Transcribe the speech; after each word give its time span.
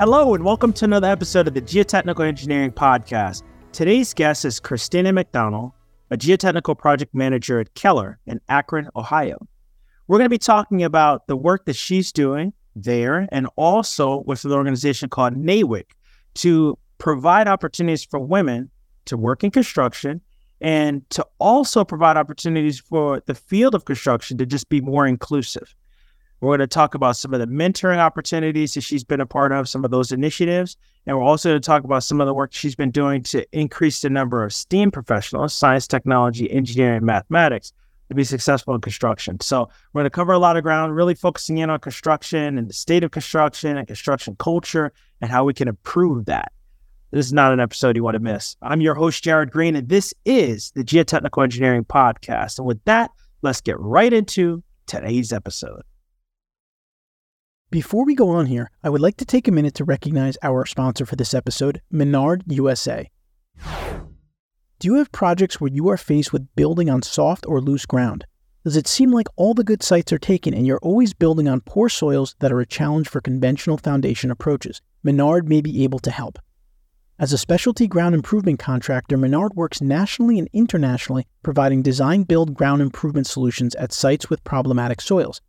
Hello, 0.00 0.32
and 0.32 0.44
welcome 0.44 0.72
to 0.74 0.84
another 0.84 1.08
episode 1.08 1.48
of 1.48 1.54
the 1.54 1.60
Geotechnical 1.60 2.24
Engineering 2.24 2.70
Podcast. 2.70 3.42
Today's 3.72 4.14
guest 4.14 4.44
is 4.44 4.60
Kristina 4.60 5.10
McDonnell, 5.10 5.72
a 6.12 6.16
geotechnical 6.16 6.78
project 6.78 7.16
manager 7.16 7.58
at 7.58 7.74
Keller 7.74 8.20
in 8.24 8.40
Akron, 8.48 8.88
Ohio. 8.94 9.44
We're 10.06 10.18
going 10.18 10.26
to 10.26 10.30
be 10.30 10.38
talking 10.38 10.84
about 10.84 11.26
the 11.26 11.34
work 11.34 11.64
that 11.64 11.74
she's 11.74 12.12
doing 12.12 12.52
there 12.76 13.26
and 13.32 13.48
also 13.56 14.22
with 14.24 14.44
an 14.44 14.52
organization 14.52 15.08
called 15.08 15.34
NAWIC 15.34 15.86
to 16.34 16.78
provide 16.98 17.48
opportunities 17.48 18.04
for 18.04 18.20
women 18.20 18.70
to 19.06 19.16
work 19.16 19.42
in 19.42 19.50
construction 19.50 20.20
and 20.60 21.10
to 21.10 21.26
also 21.40 21.84
provide 21.84 22.16
opportunities 22.16 22.78
for 22.78 23.20
the 23.26 23.34
field 23.34 23.74
of 23.74 23.84
construction 23.84 24.38
to 24.38 24.46
just 24.46 24.68
be 24.68 24.80
more 24.80 25.08
inclusive. 25.08 25.74
We're 26.40 26.50
going 26.56 26.60
to 26.60 26.68
talk 26.68 26.94
about 26.94 27.16
some 27.16 27.34
of 27.34 27.40
the 27.40 27.46
mentoring 27.46 27.98
opportunities 27.98 28.74
that 28.74 28.82
she's 28.82 29.02
been 29.02 29.20
a 29.20 29.26
part 29.26 29.50
of, 29.50 29.68
some 29.68 29.84
of 29.84 29.90
those 29.90 30.12
initiatives. 30.12 30.76
And 31.06 31.16
we're 31.16 31.24
also 31.24 31.50
going 31.50 31.60
to 31.60 31.66
talk 31.66 31.82
about 31.82 32.04
some 32.04 32.20
of 32.20 32.28
the 32.28 32.34
work 32.34 32.52
she's 32.52 32.76
been 32.76 32.92
doing 32.92 33.24
to 33.24 33.44
increase 33.50 34.00
the 34.02 34.10
number 34.10 34.44
of 34.44 34.52
STEAM 34.52 34.92
professionals, 34.92 35.52
science, 35.52 35.88
technology, 35.88 36.48
engineering, 36.50 37.04
mathematics, 37.04 37.72
to 38.08 38.14
be 38.14 38.22
successful 38.22 38.74
in 38.74 38.80
construction. 38.80 39.40
So 39.40 39.68
we're 39.92 40.02
going 40.02 40.10
to 40.10 40.10
cover 40.10 40.32
a 40.32 40.38
lot 40.38 40.56
of 40.56 40.62
ground, 40.62 40.94
really 40.94 41.16
focusing 41.16 41.58
in 41.58 41.70
on 41.70 41.80
construction 41.80 42.56
and 42.56 42.68
the 42.68 42.74
state 42.74 43.02
of 43.02 43.10
construction 43.10 43.76
and 43.76 43.86
construction 43.86 44.36
culture 44.38 44.92
and 45.20 45.30
how 45.30 45.44
we 45.44 45.54
can 45.54 45.66
improve 45.66 46.26
that. 46.26 46.52
This 47.10 47.26
is 47.26 47.32
not 47.32 47.52
an 47.52 47.58
episode 47.58 47.96
you 47.96 48.04
want 48.04 48.14
to 48.14 48.20
miss. 48.20 48.56
I'm 48.62 48.80
your 48.80 48.94
host, 48.94 49.24
Jared 49.24 49.50
Green, 49.50 49.74
and 49.74 49.88
this 49.88 50.14
is 50.24 50.70
the 50.72 50.84
Geotechnical 50.84 51.42
Engineering 51.42 51.84
Podcast. 51.84 52.58
And 52.58 52.66
with 52.66 52.82
that, 52.84 53.10
let's 53.42 53.60
get 53.60 53.80
right 53.80 54.12
into 54.12 54.62
today's 54.86 55.32
episode. 55.32 55.82
Before 57.70 58.06
we 58.06 58.14
go 58.14 58.30
on 58.30 58.46
here, 58.46 58.70
I 58.82 58.88
would 58.88 59.02
like 59.02 59.18
to 59.18 59.26
take 59.26 59.46
a 59.46 59.52
minute 59.52 59.74
to 59.74 59.84
recognize 59.84 60.38
our 60.42 60.64
sponsor 60.64 61.04
for 61.04 61.16
this 61.16 61.34
episode, 61.34 61.82
Menard 61.90 62.42
USA. 62.46 63.10
Do 64.78 64.88
you 64.88 64.94
have 64.94 65.12
projects 65.12 65.60
where 65.60 65.70
you 65.70 65.86
are 65.90 65.98
faced 65.98 66.32
with 66.32 66.48
building 66.56 66.88
on 66.88 67.02
soft 67.02 67.44
or 67.46 67.60
loose 67.60 67.84
ground? 67.84 68.24
Does 68.64 68.74
it 68.74 68.88
seem 68.88 69.10
like 69.10 69.26
all 69.36 69.52
the 69.52 69.64
good 69.64 69.82
sites 69.82 70.14
are 70.14 70.18
taken 70.18 70.54
and 70.54 70.66
you're 70.66 70.78
always 70.78 71.12
building 71.12 71.46
on 71.46 71.60
poor 71.60 71.90
soils 71.90 72.34
that 72.38 72.50
are 72.50 72.60
a 72.60 72.64
challenge 72.64 73.06
for 73.06 73.20
conventional 73.20 73.76
foundation 73.76 74.30
approaches? 74.30 74.80
Menard 75.02 75.46
may 75.46 75.60
be 75.60 75.84
able 75.84 75.98
to 75.98 76.10
help. 76.10 76.38
As 77.18 77.34
a 77.34 77.38
specialty 77.38 77.86
ground 77.86 78.14
improvement 78.14 78.60
contractor, 78.60 79.18
Menard 79.18 79.52
works 79.56 79.82
nationally 79.82 80.38
and 80.38 80.48
internationally 80.54 81.26
providing 81.42 81.82
design 81.82 82.22
build 82.22 82.54
ground 82.54 82.80
improvement 82.80 83.26
solutions 83.26 83.74
at 83.74 83.92
sites 83.92 84.30
with 84.30 84.42
problematic 84.44 85.02
soils. 85.02 85.42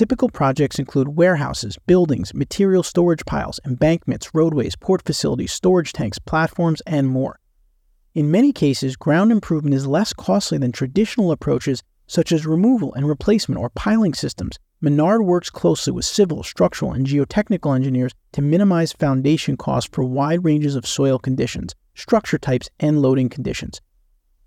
Typical 0.00 0.30
projects 0.30 0.78
include 0.78 1.08
warehouses, 1.08 1.76
buildings, 1.86 2.32
material 2.32 2.82
storage 2.82 3.22
piles, 3.26 3.60
embankments, 3.66 4.30
roadways, 4.32 4.74
port 4.74 5.02
facilities, 5.04 5.52
storage 5.52 5.92
tanks, 5.92 6.18
platforms, 6.18 6.80
and 6.86 7.06
more. 7.06 7.38
In 8.14 8.30
many 8.30 8.50
cases, 8.50 8.96
ground 8.96 9.30
improvement 9.30 9.74
is 9.74 9.86
less 9.86 10.14
costly 10.14 10.56
than 10.56 10.72
traditional 10.72 11.30
approaches 11.30 11.82
such 12.06 12.32
as 12.32 12.46
removal 12.46 12.94
and 12.94 13.06
replacement 13.06 13.60
or 13.60 13.68
piling 13.68 14.14
systems. 14.14 14.58
Menard 14.80 15.20
works 15.20 15.50
closely 15.50 15.92
with 15.92 16.06
civil, 16.06 16.42
structural, 16.42 16.92
and 16.92 17.06
geotechnical 17.06 17.76
engineers 17.76 18.14
to 18.32 18.40
minimize 18.40 18.94
foundation 18.94 19.58
costs 19.58 19.90
for 19.92 20.02
wide 20.02 20.42
ranges 20.46 20.76
of 20.76 20.86
soil 20.86 21.18
conditions, 21.18 21.74
structure 21.94 22.38
types, 22.38 22.70
and 22.80 23.02
loading 23.02 23.28
conditions. 23.28 23.82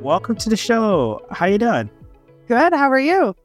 Welcome 0.00 0.36
to 0.36 0.48
the 0.48 0.56
show. 0.56 1.20
How 1.30 1.44
you 1.44 1.58
doing? 1.58 1.90
Good. 2.46 2.72
How 2.72 2.90
are 2.90 2.98
you? 2.98 3.36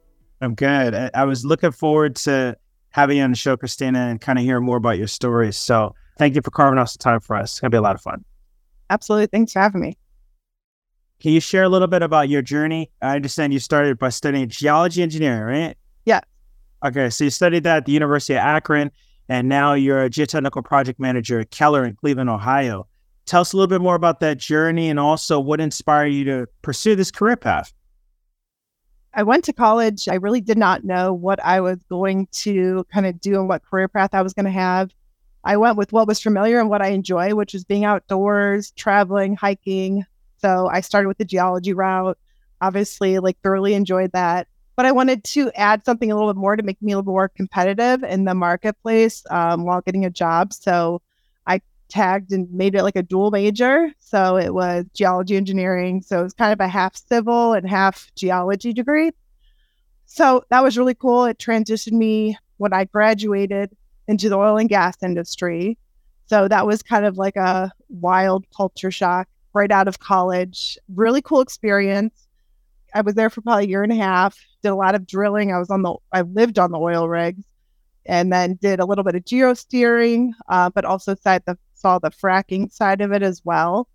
I'm 0.44 0.54
good. 0.54 0.94
I, 0.94 1.10
I 1.14 1.24
was 1.24 1.44
looking 1.44 1.72
forward 1.72 2.16
to 2.16 2.56
having 2.90 3.16
you 3.18 3.24
on 3.24 3.30
the 3.30 3.36
show, 3.36 3.56
Kristina, 3.56 4.10
and 4.10 4.20
kind 4.20 4.38
of 4.38 4.44
hearing 4.44 4.64
more 4.64 4.76
about 4.76 4.98
your 4.98 5.08
stories. 5.08 5.56
So 5.56 5.94
thank 6.18 6.36
you 6.36 6.42
for 6.42 6.50
carving 6.50 6.78
out 6.78 6.90
some 6.90 6.98
time 6.98 7.20
for 7.20 7.36
us. 7.36 7.52
It's 7.52 7.60
going 7.60 7.70
to 7.70 7.74
be 7.74 7.78
a 7.78 7.82
lot 7.82 7.96
of 7.96 8.00
fun. 8.00 8.24
Absolutely. 8.90 9.26
Thanks 9.26 9.52
for 9.52 9.60
having 9.60 9.80
me. 9.80 9.98
Can 11.20 11.32
you 11.32 11.40
share 11.40 11.62
a 11.62 11.68
little 11.68 11.88
bit 11.88 12.02
about 12.02 12.28
your 12.28 12.42
journey? 12.42 12.90
I 13.00 13.16
understand 13.16 13.52
you 13.52 13.58
started 13.58 13.98
by 13.98 14.10
studying 14.10 14.48
geology 14.48 15.02
engineering, 15.02 15.42
right? 15.42 15.76
Yeah. 16.04 16.20
Okay. 16.84 17.10
So 17.10 17.24
you 17.24 17.30
studied 17.30 17.64
that 17.64 17.78
at 17.78 17.86
the 17.86 17.92
University 17.92 18.34
of 18.34 18.40
Akron, 18.40 18.90
and 19.28 19.48
now 19.48 19.72
you're 19.72 20.04
a 20.04 20.10
geotechnical 20.10 20.64
project 20.64 21.00
manager 21.00 21.40
at 21.40 21.50
Keller 21.50 21.84
in 21.84 21.96
Cleveland, 21.96 22.28
Ohio. 22.28 22.86
Tell 23.26 23.40
us 23.40 23.54
a 23.54 23.56
little 23.56 23.68
bit 23.68 23.80
more 23.80 23.94
about 23.94 24.20
that 24.20 24.36
journey 24.36 24.90
and 24.90 25.00
also 25.00 25.40
what 25.40 25.60
inspired 25.60 26.08
you 26.08 26.24
to 26.24 26.46
pursue 26.60 26.94
this 26.94 27.10
career 27.10 27.36
path. 27.36 27.72
I 29.16 29.22
went 29.22 29.44
to 29.44 29.52
college. 29.52 30.08
I 30.08 30.16
really 30.16 30.40
did 30.40 30.58
not 30.58 30.84
know 30.84 31.12
what 31.12 31.42
I 31.44 31.60
was 31.60 31.78
going 31.88 32.26
to 32.32 32.84
kind 32.92 33.06
of 33.06 33.20
do 33.20 33.38
and 33.38 33.48
what 33.48 33.64
career 33.64 33.86
path 33.88 34.10
I 34.12 34.22
was 34.22 34.34
going 34.34 34.46
to 34.46 34.50
have. 34.50 34.90
I 35.44 35.56
went 35.56 35.76
with 35.76 35.92
what 35.92 36.08
was 36.08 36.20
familiar 36.20 36.58
and 36.58 36.68
what 36.68 36.82
I 36.82 36.88
enjoy, 36.88 37.34
which 37.34 37.54
is 37.54 37.64
being 37.64 37.84
outdoors, 37.84 38.72
traveling, 38.72 39.36
hiking. 39.36 40.04
So 40.38 40.68
I 40.68 40.80
started 40.80 41.08
with 41.08 41.18
the 41.18 41.24
geology 41.24 41.72
route. 41.72 42.18
Obviously, 42.60 43.18
like 43.18 43.38
thoroughly 43.42 43.74
enjoyed 43.74 44.12
that. 44.12 44.48
But 44.76 44.86
I 44.86 44.92
wanted 44.92 45.22
to 45.24 45.52
add 45.52 45.84
something 45.84 46.10
a 46.10 46.16
little 46.16 46.32
bit 46.32 46.38
more 46.38 46.56
to 46.56 46.62
make 46.62 46.82
me 46.82 46.92
a 46.92 46.96
little 46.96 47.12
more 47.12 47.28
competitive 47.28 48.02
in 48.02 48.24
the 48.24 48.34
marketplace 48.34 49.22
um, 49.30 49.64
while 49.64 49.82
getting 49.82 50.04
a 50.04 50.10
job. 50.10 50.52
So 50.52 51.00
tagged 51.94 52.32
and 52.32 52.50
made 52.52 52.74
it 52.74 52.82
like 52.82 52.96
a 52.96 53.02
dual 53.02 53.30
major. 53.30 53.92
So 54.00 54.36
it 54.36 54.52
was 54.52 54.84
geology 54.94 55.36
engineering. 55.36 56.02
So 56.02 56.20
it 56.20 56.24
was 56.24 56.34
kind 56.34 56.52
of 56.52 56.58
a 56.58 56.66
half 56.66 56.96
civil 56.96 57.52
and 57.52 57.68
half 57.68 58.10
geology 58.16 58.72
degree. 58.72 59.12
So 60.06 60.44
that 60.50 60.62
was 60.62 60.76
really 60.76 60.94
cool. 60.94 61.24
It 61.24 61.38
transitioned 61.38 61.92
me 61.92 62.36
when 62.56 62.72
I 62.72 62.84
graduated 62.84 63.70
into 64.08 64.28
the 64.28 64.36
oil 64.36 64.58
and 64.58 64.68
gas 64.68 64.96
industry. 65.02 65.78
So 66.26 66.48
that 66.48 66.66
was 66.66 66.82
kind 66.82 67.06
of 67.06 67.16
like 67.16 67.36
a 67.36 67.70
wild 67.88 68.44
culture 68.54 68.90
shock 68.90 69.28
right 69.52 69.70
out 69.70 69.86
of 69.86 70.00
college. 70.00 70.76
Really 70.94 71.22
cool 71.22 71.40
experience. 71.40 72.26
I 72.92 73.02
was 73.02 73.14
there 73.14 73.30
for 73.30 73.40
probably 73.40 73.64
a 73.64 73.68
year 73.68 73.82
and 73.84 73.92
a 73.92 73.96
half, 73.96 74.36
did 74.62 74.70
a 74.70 74.74
lot 74.74 74.94
of 74.96 75.06
drilling. 75.06 75.52
I 75.52 75.58
was 75.58 75.70
on 75.70 75.82
the, 75.82 75.94
I 76.12 76.22
lived 76.22 76.58
on 76.58 76.72
the 76.72 76.78
oil 76.78 77.08
rigs 77.08 77.44
and 78.06 78.32
then 78.32 78.58
did 78.60 78.80
a 78.80 78.84
little 78.84 79.04
bit 79.04 79.14
of 79.14 79.24
geosteering, 79.24 80.32
uh, 80.48 80.70
but 80.70 80.84
also 80.84 81.14
saw 81.14 81.38
the, 81.46 81.56
saw 81.84 81.98
the 81.98 82.10
fracking 82.10 82.72
side 82.72 83.02
of 83.02 83.12
it 83.12 83.22
as 83.22 83.42
well. 83.44 83.86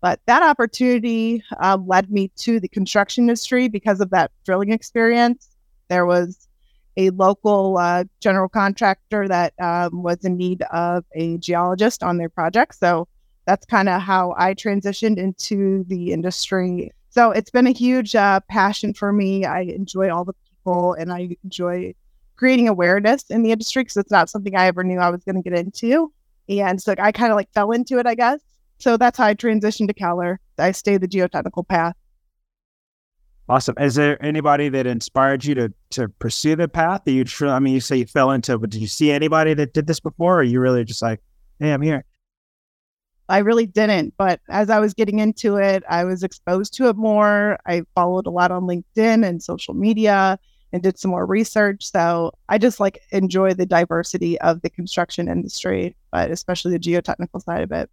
But 0.00 0.20
that 0.26 0.42
opportunity 0.42 1.42
uh, 1.60 1.76
led 1.84 2.10
me 2.10 2.30
to 2.36 2.58
the 2.60 2.68
construction 2.68 3.24
industry 3.24 3.68
because 3.68 4.00
of 4.00 4.08
that 4.10 4.30
drilling 4.46 4.72
experience. 4.72 5.50
There 5.88 6.06
was 6.06 6.48
a 6.96 7.10
local 7.10 7.76
uh, 7.76 8.04
general 8.20 8.48
contractor 8.48 9.28
that 9.28 9.52
um, 9.60 10.02
was 10.02 10.24
in 10.24 10.38
need 10.38 10.62
of 10.72 11.04
a 11.14 11.36
geologist 11.36 12.02
on 12.02 12.16
their 12.16 12.30
project. 12.30 12.74
So 12.76 13.06
that's 13.44 13.66
kind 13.66 13.90
of 13.90 14.00
how 14.00 14.34
I 14.38 14.54
transitioned 14.54 15.18
into 15.18 15.84
the 15.88 16.12
industry. 16.12 16.90
So 17.10 17.32
it's 17.32 17.50
been 17.50 17.66
a 17.66 17.72
huge 17.72 18.14
uh, 18.14 18.40
passion 18.48 18.94
for 18.94 19.12
me. 19.12 19.44
I 19.44 19.60
enjoy 19.60 20.10
all 20.10 20.24
the 20.24 20.34
people 20.48 20.94
and 20.94 21.12
I 21.12 21.36
enjoy 21.44 21.94
creating 22.36 22.68
awareness 22.68 23.24
in 23.28 23.42
the 23.42 23.52
industry 23.52 23.82
because 23.82 23.98
it's 23.98 24.10
not 24.10 24.30
something 24.30 24.56
I 24.56 24.66
ever 24.66 24.82
knew 24.82 24.98
I 24.98 25.10
was 25.10 25.22
going 25.24 25.36
to 25.42 25.48
get 25.48 25.58
into. 25.58 26.12
And 26.48 26.80
so 26.80 26.94
I 26.98 27.12
kind 27.12 27.32
of 27.32 27.36
like 27.36 27.52
fell 27.52 27.72
into 27.72 27.98
it, 27.98 28.06
I 28.06 28.14
guess. 28.14 28.40
So 28.78 28.96
that's 28.96 29.18
how 29.18 29.26
I 29.26 29.34
transitioned 29.34 29.88
to 29.88 29.94
Keller. 29.94 30.40
I 30.58 30.72
stayed 30.72 31.00
the 31.00 31.08
geotechnical 31.08 31.66
path. 31.66 31.94
Awesome. 33.48 33.76
Is 33.78 33.94
there 33.94 34.22
anybody 34.24 34.68
that 34.70 34.86
inspired 34.86 35.44
you 35.44 35.54
to 35.54 35.72
to 35.90 36.08
pursue 36.08 36.56
the 36.56 36.66
path 36.66 37.02
that 37.04 37.12
you? 37.12 37.24
I 37.48 37.60
mean, 37.60 37.74
you 37.74 37.80
say 37.80 37.96
you 37.96 38.06
fell 38.06 38.32
into, 38.32 38.54
it, 38.54 38.58
but 38.58 38.70
did 38.70 38.80
you 38.80 38.88
see 38.88 39.12
anybody 39.12 39.54
that 39.54 39.72
did 39.72 39.86
this 39.86 40.00
before, 40.00 40.40
or 40.40 40.42
you 40.42 40.58
really 40.58 40.84
just 40.84 41.00
like, 41.00 41.20
hey, 41.60 41.72
I'm 41.72 41.82
here? 41.82 42.04
I 43.28 43.38
really 43.38 43.66
didn't. 43.66 44.14
But 44.18 44.40
as 44.48 44.68
I 44.68 44.80
was 44.80 44.94
getting 44.94 45.20
into 45.20 45.56
it, 45.56 45.84
I 45.88 46.04
was 46.04 46.22
exposed 46.22 46.74
to 46.74 46.88
it 46.88 46.96
more. 46.96 47.58
I 47.66 47.82
followed 47.94 48.26
a 48.26 48.30
lot 48.30 48.50
on 48.50 48.62
LinkedIn 48.62 49.24
and 49.24 49.42
social 49.42 49.74
media 49.74 50.38
and 50.72 50.82
did 50.82 50.98
some 50.98 51.10
more 51.10 51.26
research. 51.26 51.90
So 51.90 52.32
I 52.48 52.58
just 52.58 52.80
like 52.80 53.00
enjoy 53.10 53.54
the 53.54 53.66
diversity 53.66 54.38
of 54.40 54.62
the 54.62 54.70
construction 54.70 55.28
industry, 55.28 55.96
but 56.10 56.30
especially 56.30 56.72
the 56.72 56.78
geotechnical 56.78 57.42
side 57.42 57.62
of 57.62 57.72
it. 57.72 57.90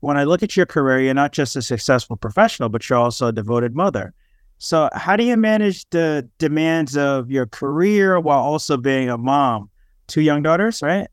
When 0.00 0.16
I 0.16 0.24
look 0.24 0.42
at 0.42 0.56
your 0.56 0.66
career, 0.66 1.00
you're 1.00 1.14
not 1.14 1.32
just 1.32 1.56
a 1.56 1.62
successful 1.62 2.16
professional, 2.16 2.68
but 2.68 2.88
you're 2.88 2.98
also 2.98 3.28
a 3.28 3.32
devoted 3.32 3.74
mother. 3.74 4.14
So, 4.58 4.88
how 4.92 5.16
do 5.16 5.24
you 5.24 5.36
manage 5.36 5.88
the 5.90 6.28
demands 6.38 6.96
of 6.96 7.30
your 7.30 7.46
career 7.46 8.18
while 8.18 8.40
also 8.40 8.76
being 8.76 9.08
a 9.08 9.18
mom? 9.18 9.70
Two 10.06 10.20
young 10.20 10.42
daughters, 10.42 10.82
right? 10.82 11.08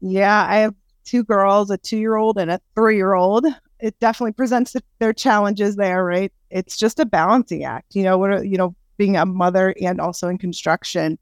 Yeah, 0.00 0.46
I 0.46 0.56
have 0.56 0.74
two 1.04 1.24
girls, 1.24 1.70
a 1.70 1.78
two 1.78 1.96
year 1.96 2.16
old 2.16 2.38
and 2.38 2.50
a 2.50 2.60
three 2.74 2.96
year 2.96 3.14
old. 3.14 3.46
It 3.80 3.98
definitely 3.98 4.32
presents 4.32 4.74
their 4.98 5.12
challenges 5.12 5.76
there, 5.76 6.04
right? 6.04 6.32
It's 6.50 6.76
just 6.76 6.98
a 6.98 7.06
balancing 7.06 7.64
act. 7.64 7.94
You 7.94 8.02
know, 8.02 8.18
what, 8.18 8.46
you 8.46 8.56
know, 8.56 8.74
being 8.96 9.16
a 9.16 9.26
mother 9.26 9.74
and 9.80 10.00
also 10.00 10.28
in 10.28 10.38
construction, 10.38 11.18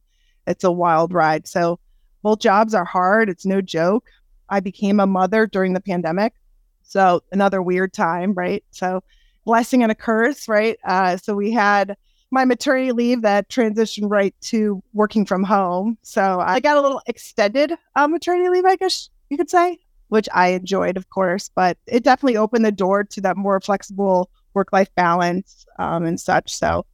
it's 0.47 0.65
a 0.65 0.73
wild 0.73 1.13
ride. 1.13 1.47
So 1.47 1.79
both 2.23 2.41
jobs 2.41 2.75
are 2.75 2.85
hard. 2.85 3.29
It's 3.29 3.47
no 3.47 3.61
joke. 3.61 4.09
I 4.49 4.61
became 4.61 5.01
a 5.01 5.07
mother 5.07 5.47
during 5.47 5.73
the 5.73 5.81
pandemic. 5.81 6.35
So 6.83 7.23
another 7.33 7.63
weird 7.63 7.93
time, 7.93 8.35
right? 8.35 8.65
So 8.71 9.03
blessing 9.45 9.83
and 9.83 9.91
a 9.91 9.95
curse, 9.95 10.49
right? 10.49 10.79
Uh, 10.85 11.17
so 11.17 11.35
we 11.35 11.51
had 11.51 11.97
my 12.31 12.45
maternity 12.45 12.93
leave 12.93 13.23
that 13.23 13.49
transitioned 13.49 14.11
right 14.11 14.35
to 14.41 14.83
working 14.95 15.27
from 15.27 15.43
home. 15.45 15.99
So 16.03 16.41
I 16.41 16.61
got 16.61 16.77
a 16.77 16.81
little 16.81 17.03
extended 17.07 17.73
uh, 17.95 18.09
maternity 18.09 18.49
leave, 18.49 18.65
I 18.65 18.77
guess 18.77 19.11
you 19.29 19.37
could 19.37 19.51
say, 19.51 19.79
which 20.09 20.29
I 20.33 20.49
enjoyed, 20.49 20.97
of 20.97 21.11
course, 21.11 21.51
but 21.55 21.77
it 21.87 22.05
definitely 22.05 22.37
opened 22.37 22.65
the 22.65 22.73
door 22.73 23.05
to 23.05 23.21
that 23.23 23.37
more 23.37 23.61
flexible 23.61 24.31
work 24.55 24.73
life 24.73 24.95
balance 24.95 25.67
um, 25.79 26.05
and 26.05 26.19
such. 26.19 26.55
So 26.55 26.87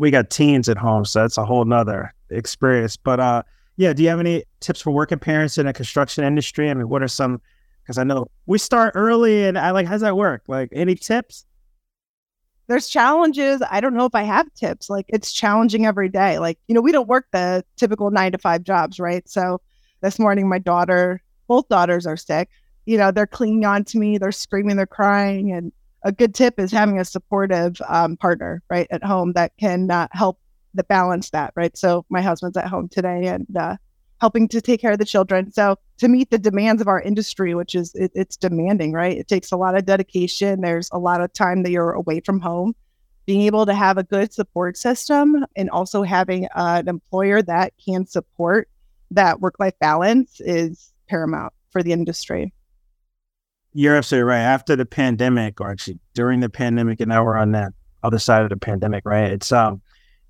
we 0.00 0.10
got 0.10 0.30
teens 0.30 0.68
at 0.70 0.78
home, 0.78 1.04
so 1.04 1.20
that's 1.20 1.36
a 1.36 1.44
whole 1.44 1.66
nother 1.66 2.14
experience. 2.30 2.96
But 2.96 3.20
uh, 3.20 3.42
yeah, 3.76 3.92
do 3.92 4.02
you 4.02 4.08
have 4.08 4.18
any 4.18 4.44
tips 4.60 4.80
for 4.80 4.90
working 4.90 5.18
parents 5.18 5.58
in 5.58 5.66
the 5.66 5.74
construction 5.74 6.24
industry? 6.24 6.70
I 6.70 6.74
mean, 6.74 6.88
what 6.88 7.02
are 7.02 7.08
some? 7.08 7.42
Because 7.82 7.98
I 7.98 8.04
know 8.04 8.26
we 8.46 8.56
start 8.56 8.92
early, 8.96 9.44
and 9.44 9.58
I 9.58 9.72
like, 9.72 9.86
how's 9.86 10.00
that 10.00 10.16
work? 10.16 10.44
Like, 10.48 10.70
any 10.72 10.94
tips? 10.94 11.44
There's 12.66 12.88
challenges. 12.88 13.62
I 13.70 13.80
don't 13.80 13.94
know 13.94 14.06
if 14.06 14.14
I 14.14 14.22
have 14.22 14.52
tips. 14.54 14.88
Like, 14.88 15.04
it's 15.08 15.32
challenging 15.32 15.84
every 15.84 16.08
day. 16.08 16.38
Like, 16.38 16.58
you 16.66 16.74
know, 16.74 16.80
we 16.80 16.92
don't 16.92 17.08
work 17.08 17.26
the 17.32 17.62
typical 17.76 18.10
nine 18.10 18.32
to 18.32 18.38
five 18.38 18.62
jobs, 18.62 18.98
right? 19.00 19.28
So 19.28 19.60
this 20.00 20.18
morning, 20.18 20.48
my 20.48 20.60
daughter, 20.60 21.20
both 21.46 21.68
daughters 21.68 22.06
are 22.06 22.16
sick. 22.16 22.48
You 22.86 22.96
know, 22.96 23.10
they're 23.10 23.26
clinging 23.26 23.66
on 23.66 23.84
to 23.84 23.98
me, 23.98 24.16
they're 24.16 24.32
screaming, 24.32 24.76
they're 24.76 24.86
crying, 24.86 25.52
and 25.52 25.72
a 26.02 26.12
good 26.12 26.34
tip 26.34 26.58
is 26.58 26.72
having 26.72 26.98
a 26.98 27.04
supportive 27.04 27.80
um, 27.88 28.16
partner 28.16 28.62
right 28.70 28.86
at 28.90 29.04
home 29.04 29.32
that 29.34 29.52
can 29.58 29.90
uh, 29.90 30.08
help 30.12 30.38
the 30.74 30.84
balance 30.84 31.30
that 31.30 31.52
right? 31.56 31.76
So 31.76 32.04
my 32.08 32.22
husband's 32.22 32.56
at 32.56 32.68
home 32.68 32.88
today 32.88 33.26
and 33.26 33.46
uh, 33.56 33.76
helping 34.20 34.48
to 34.48 34.60
take 34.60 34.80
care 34.80 34.92
of 34.92 34.98
the 34.98 35.04
children. 35.04 35.52
So 35.52 35.76
to 35.98 36.08
meet 36.08 36.30
the 36.30 36.38
demands 36.38 36.80
of 36.80 36.88
our 36.88 37.00
industry 37.00 37.54
which 37.54 37.74
is 37.74 37.94
it, 37.94 38.12
it's 38.14 38.36
demanding 38.36 38.92
right? 38.92 39.16
It 39.16 39.28
takes 39.28 39.52
a 39.52 39.56
lot 39.56 39.76
of 39.76 39.84
dedication. 39.84 40.60
There's 40.60 40.88
a 40.92 40.98
lot 40.98 41.20
of 41.20 41.32
time 41.32 41.62
that 41.64 41.70
you're 41.70 41.92
away 41.92 42.20
from 42.20 42.40
home. 42.40 42.74
Being 43.26 43.42
able 43.42 43.66
to 43.66 43.74
have 43.74 43.98
a 43.98 44.02
good 44.02 44.32
support 44.32 44.76
system 44.76 45.44
and 45.54 45.70
also 45.70 46.02
having 46.02 46.46
uh, 46.46 46.78
an 46.80 46.88
employer 46.88 47.42
that 47.42 47.74
can 47.84 48.06
support 48.06 48.68
that 49.10 49.40
work 49.40 49.56
life 49.58 49.74
balance 49.80 50.40
is 50.40 50.92
paramount 51.08 51.52
for 51.70 51.82
the 51.82 51.92
industry 51.92 52.52
you're 53.72 53.96
absolutely 53.96 54.24
right. 54.24 54.40
After 54.40 54.76
the 54.76 54.86
pandemic, 54.86 55.60
or 55.60 55.70
actually 55.70 55.98
during 56.14 56.40
the 56.40 56.48
pandemic, 56.48 57.00
and 57.00 57.08
now 57.08 57.24
we're 57.24 57.36
on 57.36 57.52
that 57.52 57.72
other 58.02 58.18
side 58.18 58.42
of 58.42 58.50
the 58.50 58.56
pandemic, 58.56 59.04
right? 59.04 59.30
It's 59.30 59.52
um, 59.52 59.80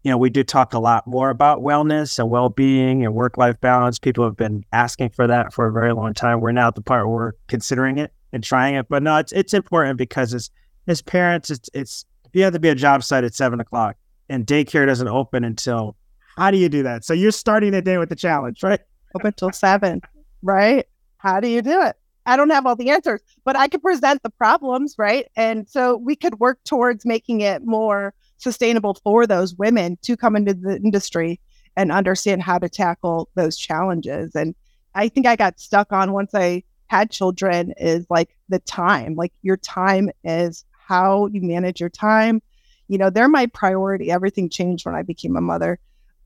you 0.03 0.11
know, 0.11 0.19
we 0.19 0.31
do 0.31 0.43
talk 0.43 0.73
a 0.73 0.79
lot 0.79 1.07
more 1.07 1.31
about 1.31 1.61
wellness 1.61 2.19
and 2.19 2.31
well-being 2.31 3.05
and 3.05 3.15
work-life 3.15 3.61
balance. 3.61 3.99
People 3.99 4.25
have 4.25 4.37
been 4.37 4.65
asking 4.73 5.11
for 5.11 5.27
that 5.27 5.53
for 5.53 5.67
a 5.67 5.73
very 5.73 5.93
long 5.93 6.15
time. 6.15 6.41
We're 6.41 6.53
now 6.53 6.69
at 6.69 6.75
the 6.75 6.81
part 6.81 7.07
where 7.07 7.17
we're 7.17 7.33
considering 7.49 7.99
it 7.99 8.13
and 8.33 8.43
trying 8.43 8.77
it. 8.77 8.89
But 8.89 9.03
no, 9.03 9.17
it's 9.17 9.33
it's 9.33 9.55
important 9.55 9.99
because 9.99 10.35
as 10.35 10.51
as 10.87 11.03
parents, 11.03 11.51
it's 11.51 11.69
it's 11.75 12.05
you 12.33 12.45
have 12.45 12.53
to 12.53 12.61
be 12.61 12.69
a 12.69 12.75
job 12.75 13.05
site 13.05 13.25
at 13.25 13.35
seven 13.35 13.61
o'clock 13.61 13.97
and 14.31 14.47
daycare 14.47 14.87
doesn't 14.87 15.09
open 15.09 15.45
until 15.45 15.97
how 16.37 16.51
do 16.51 16.57
you 16.57 16.69
do 16.69 16.83
that? 16.85 17.05
So 17.05 17.13
you're 17.13 17.33
starting 17.33 17.73
the 17.73 17.83
day 17.83 17.99
with 17.99 18.09
the 18.09 18.17
challenge, 18.17 18.63
right? 18.63 18.81
Open 19.15 19.33
till 19.35 19.53
seven, 19.53 20.01
right? 20.43 20.87
How 21.19 21.41
do 21.41 21.49
you 21.49 21.61
do 21.61 21.83
it? 21.83 21.97
I 22.27 22.37
don't 22.37 22.51
have 22.51 22.67
all 22.67 22.77
the 22.77 22.91
answers, 22.91 23.21
but 23.45 23.57
I 23.57 23.69
could 23.69 23.83
present 23.83 24.23
the 24.23 24.31
problems, 24.31 24.95
right? 24.99 25.27
And 25.37 25.69
so 25.69 25.97
we 25.97 26.17
could 26.17 26.39
work 26.39 26.59
towards 26.65 27.07
making 27.07 27.41
it 27.41 27.65
more 27.65 28.15
sustainable 28.39 28.95
for 28.95 29.27
those 29.27 29.55
women 29.55 29.99
to 30.03 30.17
come 30.17 30.37
into 30.37 30.55
the 30.55 30.77
industry 30.77 31.41
and 31.77 31.93
understand 31.93 32.43
how 32.43 32.59
to 32.59 32.69
tackle 32.69 33.29
those 33.35 33.57
challenges. 33.57 34.35
And 34.35 34.55
I 34.95 35.09
think 35.09 35.27
I 35.27 35.37
got 35.37 35.61
stuck 35.61 35.93
on 35.93 36.13
once 36.13 36.35
I 36.35 36.65
had 36.89 37.11
children 37.11 37.73
is 37.79 38.07
like 38.11 38.37
the 38.49 38.59
time, 38.61 39.15
like 39.15 39.33
your 39.43 39.57
time 39.57 40.11
is 40.25 40.65
how 40.73 41.27
you 41.27 41.41
manage 41.41 41.81
your 41.81 41.91
time. 41.91 42.43
You 42.89 42.99
know, 42.99 43.11
they're 43.11 43.29
my 43.29 43.47
priority. 43.47 44.11
Everything 44.11 44.49
changed 44.51 44.85
when 44.85 44.97
I 44.97 45.03
became 45.03 45.37
a 45.37 45.41
mother. 45.41 45.79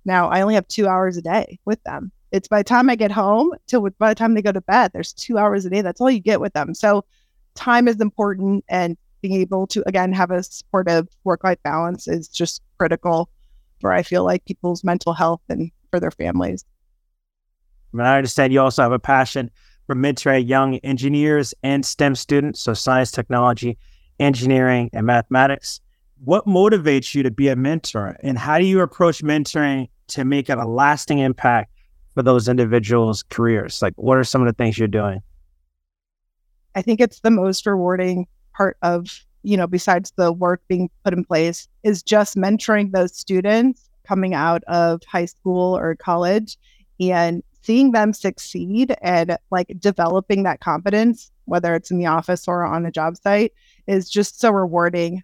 Now 0.07 0.29
I 0.29 0.41
only 0.41 0.55
have 0.55 0.67
two 0.67 0.89
hours 0.89 1.17
a 1.17 1.23
day 1.23 1.59
with 1.67 1.83
them. 1.85 2.11
It's 2.35 2.49
by 2.49 2.59
the 2.59 2.65
time 2.65 2.91
I 2.91 2.97
get 2.97 3.13
home 3.13 3.53
till 3.69 3.89
by 4.01 4.09
the 4.09 4.17
time 4.17 4.35
they 4.35 4.43
go 4.43 4.51
to 4.51 4.61
bed, 4.61 4.91
there's 4.93 5.13
two 5.13 5.39
hours 5.39 5.65
a 5.65 5.71
day. 5.71 5.83
That's 5.83 6.01
all 6.01 6.11
you 6.11 6.19
get 6.19 6.41
with 6.41 6.53
them. 6.53 6.75
So 6.75 7.05
time 7.55 7.87
is 7.87 8.01
important 8.01 8.65
and 8.69 8.97
being 9.23 9.35
able 9.35 9.69
to 9.69 9.85
again 9.87 10.13
have 10.13 10.33
a 10.33 10.43
supportive 10.43 11.07
work-life 11.23 11.63
balance 11.63 12.09
is 12.09 12.27
just 12.27 12.61
critical 12.77 13.31
for 13.81 13.93
I 13.93 14.03
feel 14.03 14.25
like 14.25 14.45
people's 14.47 14.83
mental 14.83 15.13
health 15.13 15.43
and 15.49 15.71
for 15.93 16.01
their 16.01 16.11
families. 16.11 16.65
Mean, 17.93 18.05
I 18.05 18.17
understand 18.17 18.53
you 18.53 18.61
also 18.61 18.83
have 18.83 18.91
a 18.91 18.99
passion 18.99 19.49
for 19.87 19.95
mentoring 19.95 20.49
young 20.49 20.79
engineers 20.79 21.55
and 21.63 21.87
STEM 21.87 22.17
students, 22.17 22.61
so 22.61 22.75
science, 22.75 23.13
technology, 23.13 23.79
engineering, 24.19 24.91
and 24.93 25.07
mathematics. 25.07 25.81
What 26.25 26.47
motivates 26.47 27.15
you 27.15 27.23
to 27.23 27.31
be 27.31 27.47
a 27.47 27.55
mentor, 27.55 28.17
and 28.25 28.37
how 28.37 28.59
do 28.59 28.65
you 28.65 28.81
approach 28.81 29.23
mentoring 29.23 29.89
to 30.09 30.25
make 30.25 30.51
it 30.51 30.59
a 30.59 30.67
lasting 30.67 31.21
impact 31.21 31.71
for 32.15 32.23
those 32.23 32.49
individuals' 32.49 33.25
careers? 33.29 33.83
Like, 33.83 33.95
what 33.97 34.17
are 34.17 34.25
some 34.25 34.41
of 34.41 34.47
the 34.47 34.55
things 34.55 34.79
you're 34.79 34.89
doing? 34.89 35.21
I 36.75 36.83
think 36.83 37.01
it's 37.01 37.21
the 37.21 37.31
most 37.31 37.67
rewarding 37.67 38.27
part 38.57 38.77
of, 38.83 39.25
you 39.43 39.57
know, 39.57 39.67
besides 39.67 40.13
the 40.17 40.33
work 40.33 40.63
being 40.69 40.91
put 41.05 41.13
in 41.13 41.25
place, 41.25 41.69
is 41.83 42.03
just 42.03 42.37
mentoring 42.37 42.93
those 42.93 43.17
students 43.17 43.89
coming 44.07 44.35
out 44.35 44.65
of 44.65 45.03
high 45.05 45.25
school 45.25 45.77
or 45.77 45.95
college 45.97 46.57
and 47.01 47.43
seeing 47.63 47.93
them 47.93 48.13
succeed 48.13 48.95
and 49.03 49.37
like 49.51 49.75
developing 49.79 50.43
that 50.43 50.61
confidence, 50.61 51.31
whether 51.47 51.75
it's 51.75 51.91
in 51.91 51.99
the 51.99 52.07
office 52.07 52.47
or 52.47 52.65
on 52.65 52.83
the 52.83 52.91
job 52.91 53.17
site, 53.17 53.53
is 53.87 54.11
just 54.11 54.41
so 54.41 54.51
rewarding. 54.51 55.23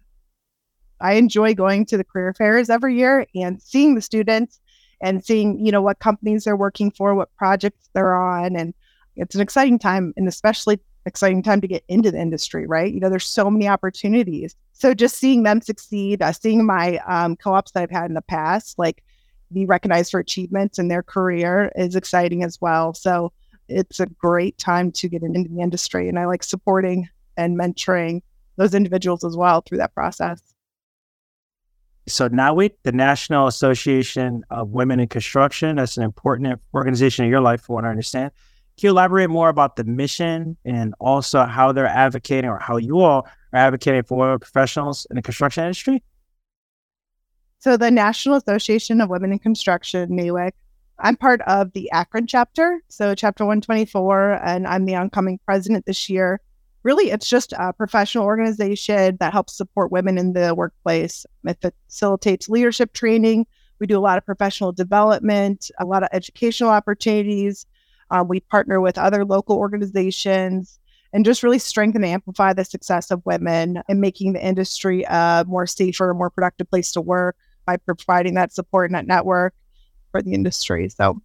I 0.99 1.13
enjoy 1.13 1.53
going 1.53 1.85
to 1.87 1.97
the 1.97 2.03
career 2.03 2.33
fairs 2.33 2.69
every 2.69 2.95
year 2.95 3.25
and 3.35 3.61
seeing 3.61 3.95
the 3.95 4.01
students 4.01 4.59
and 5.01 5.23
seeing, 5.23 5.63
you 5.63 5.71
know, 5.71 5.81
what 5.81 5.99
companies 5.99 6.43
they're 6.43 6.55
working 6.55 6.91
for, 6.91 7.15
what 7.15 7.35
projects 7.35 7.89
they're 7.93 8.15
on. 8.15 8.55
And 8.55 8.73
it's 9.15 9.35
an 9.35 9.41
exciting 9.41 9.79
time 9.79 10.13
and 10.15 10.27
especially 10.27 10.79
exciting 11.05 11.41
time 11.41 11.61
to 11.61 11.67
get 11.67 11.83
into 11.87 12.11
the 12.11 12.21
industry, 12.21 12.67
right? 12.67 12.93
You 12.93 12.99
know, 12.99 13.09
there's 13.09 13.25
so 13.25 13.49
many 13.49 13.67
opportunities. 13.67 14.55
So 14.73 14.93
just 14.93 15.17
seeing 15.17 15.43
them 15.43 15.61
succeed, 15.61 16.21
uh, 16.21 16.31
seeing 16.31 16.65
my 16.65 16.97
um, 17.07 17.35
co-ops 17.35 17.71
that 17.71 17.83
I've 17.83 17.91
had 17.91 18.09
in 18.09 18.13
the 18.13 18.21
past, 18.21 18.77
like 18.77 19.03
be 19.51 19.65
recognized 19.65 20.11
for 20.11 20.19
achievements 20.19 20.79
in 20.79 20.87
their 20.87 21.03
career 21.03 21.71
is 21.75 21.95
exciting 21.95 22.43
as 22.43 22.59
well. 22.61 22.93
So 22.93 23.31
it's 23.67 23.99
a 23.99 24.05
great 24.05 24.57
time 24.57 24.91
to 24.93 25.09
get 25.09 25.23
into 25.23 25.49
the 25.49 25.61
industry. 25.61 26.07
And 26.07 26.19
I 26.19 26.25
like 26.25 26.43
supporting 26.43 27.09
and 27.37 27.57
mentoring 27.57 28.21
those 28.57 28.73
individuals 28.73 29.23
as 29.23 29.35
well 29.35 29.61
through 29.61 29.79
that 29.79 29.93
process. 29.93 30.41
So 32.07 32.27
NAWIC, 32.29 32.71
the 32.83 32.91
National 32.91 33.47
Association 33.47 34.43
of 34.49 34.69
Women 34.69 34.99
in 34.99 35.07
Construction, 35.07 35.75
that's 35.75 35.97
an 35.97 36.03
important 36.03 36.59
organization 36.73 37.25
in 37.25 37.31
your 37.31 37.41
life, 37.41 37.61
for 37.61 37.75
what 37.75 37.85
I 37.85 37.89
understand. 37.89 38.31
Can 38.77 38.87
you 38.87 38.89
elaborate 38.91 39.29
more 39.29 39.49
about 39.49 39.75
the 39.75 39.83
mission 39.83 40.57
and 40.65 40.95
also 40.99 41.43
how 41.43 41.71
they're 41.71 41.85
advocating 41.85 42.49
or 42.49 42.57
how 42.57 42.77
you 42.77 42.99
all 43.01 43.27
are 43.53 43.59
advocating 43.59 44.03
for 44.03 44.39
professionals 44.39 45.05
in 45.09 45.15
the 45.15 45.21
construction 45.21 45.63
industry? 45.63 46.03
So 47.59 47.77
the 47.77 47.91
National 47.91 48.37
Association 48.37 49.01
of 49.01 49.09
Women 49.09 49.31
in 49.31 49.39
Construction, 49.39 50.09
NAWIC, 50.09 50.53
I'm 50.97 51.15
part 51.15 51.41
of 51.41 51.71
the 51.73 51.91
Akron 51.91 52.25
chapter, 52.25 52.81
so 52.87 53.13
chapter 53.13 53.43
124, 53.43 54.39
and 54.43 54.65
I'm 54.65 54.85
the 54.85 54.95
oncoming 54.95 55.39
president 55.45 55.85
this 55.85 56.09
year 56.09 56.41
really 56.83 57.11
it's 57.11 57.29
just 57.29 57.53
a 57.53 57.73
professional 57.73 58.25
organization 58.25 59.17
that 59.19 59.33
helps 59.33 59.55
support 59.55 59.91
women 59.91 60.17
in 60.17 60.33
the 60.33 60.55
workplace. 60.55 61.25
It 61.45 61.57
facilitates 61.87 62.49
leadership 62.49 62.93
training. 62.93 63.45
We 63.79 63.87
do 63.87 63.97
a 63.97 64.01
lot 64.01 64.17
of 64.17 64.25
professional 64.25 64.71
development, 64.71 65.71
a 65.79 65.85
lot 65.85 66.03
of 66.03 66.09
educational 66.11 66.69
opportunities. 66.69 67.65
Um, 68.09 68.27
we 68.27 68.41
partner 68.41 68.81
with 68.81 68.97
other 68.97 69.25
local 69.25 69.57
organizations 69.57 70.79
and 71.13 71.25
just 71.25 71.43
really 71.43 71.59
strengthen 71.59 72.03
and 72.03 72.13
amplify 72.13 72.53
the 72.53 72.63
success 72.63 73.11
of 73.11 73.25
women 73.25 73.81
and 73.87 73.99
making 73.99 74.33
the 74.33 74.45
industry 74.45 75.03
a 75.03 75.43
more 75.47 75.67
safer, 75.67 76.13
more 76.13 76.29
productive 76.29 76.69
place 76.69 76.91
to 76.93 77.01
work 77.01 77.35
by 77.65 77.77
providing 77.77 78.35
that 78.35 78.53
support 78.53 78.89
and 78.89 78.95
that 78.95 79.07
network 79.07 79.53
for 80.11 80.21
the 80.21 80.33
industry. 80.33 80.89
So 80.89 81.21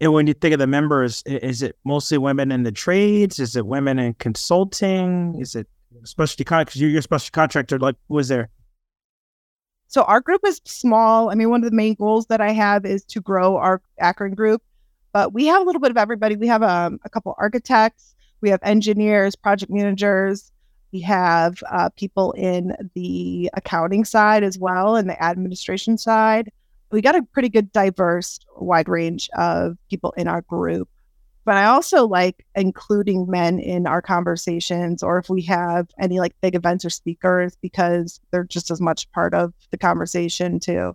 and 0.00 0.12
when 0.12 0.26
you 0.26 0.34
think 0.34 0.52
of 0.52 0.58
the 0.58 0.66
members, 0.66 1.22
is 1.24 1.62
it 1.62 1.76
mostly 1.84 2.18
women 2.18 2.52
in 2.52 2.64
the 2.64 2.72
trades? 2.72 3.38
Is 3.38 3.56
it 3.56 3.66
women 3.66 3.98
in 3.98 4.14
consulting? 4.14 5.36
Is 5.40 5.54
it 5.54 5.66
specialty 6.04 6.44
contract? 6.44 6.70
Because 6.70 6.80
you're 6.82 6.98
a 6.98 7.02
specialty 7.02 7.30
contractor. 7.32 7.78
Like, 7.78 7.96
was 8.08 8.28
there? 8.28 8.50
So 9.88 10.02
our 10.02 10.20
group 10.20 10.42
is 10.44 10.60
small. 10.64 11.30
I 11.30 11.34
mean, 11.34 11.48
one 11.48 11.64
of 11.64 11.70
the 11.70 11.76
main 11.76 11.94
goals 11.94 12.26
that 12.26 12.40
I 12.40 12.52
have 12.52 12.84
is 12.84 13.04
to 13.06 13.20
grow 13.20 13.56
our 13.56 13.80
Akron 13.98 14.34
group, 14.34 14.62
but 15.12 15.32
we 15.32 15.46
have 15.46 15.62
a 15.62 15.64
little 15.64 15.80
bit 15.80 15.90
of 15.90 15.96
everybody. 15.96 16.36
We 16.36 16.48
have 16.48 16.62
um, 16.62 16.98
a 17.04 17.08
couple 17.08 17.34
architects, 17.38 18.14
we 18.40 18.50
have 18.50 18.60
engineers, 18.62 19.36
project 19.36 19.72
managers, 19.72 20.52
we 20.92 21.00
have 21.00 21.62
uh, 21.70 21.88
people 21.96 22.32
in 22.32 22.74
the 22.94 23.48
accounting 23.54 24.04
side 24.04 24.42
as 24.42 24.58
well, 24.58 24.96
and 24.96 25.08
the 25.08 25.22
administration 25.22 25.96
side 25.96 26.50
we 26.90 27.00
got 27.00 27.16
a 27.16 27.22
pretty 27.22 27.48
good 27.48 27.72
diverse 27.72 28.38
wide 28.56 28.88
range 28.88 29.28
of 29.36 29.76
people 29.90 30.12
in 30.16 30.28
our 30.28 30.42
group 30.42 30.88
but 31.46 31.56
i 31.56 31.64
also 31.64 32.06
like 32.06 32.44
including 32.54 33.30
men 33.30 33.58
in 33.58 33.86
our 33.86 34.02
conversations 34.02 35.02
or 35.02 35.16
if 35.16 35.30
we 35.30 35.40
have 35.40 35.88
any 35.98 36.20
like 36.20 36.34
big 36.42 36.54
events 36.54 36.84
or 36.84 36.90
speakers 36.90 37.56
because 37.62 38.20
they're 38.30 38.44
just 38.44 38.70
as 38.70 38.80
much 38.82 39.10
part 39.12 39.32
of 39.32 39.54
the 39.70 39.78
conversation 39.78 40.60
too. 40.60 40.94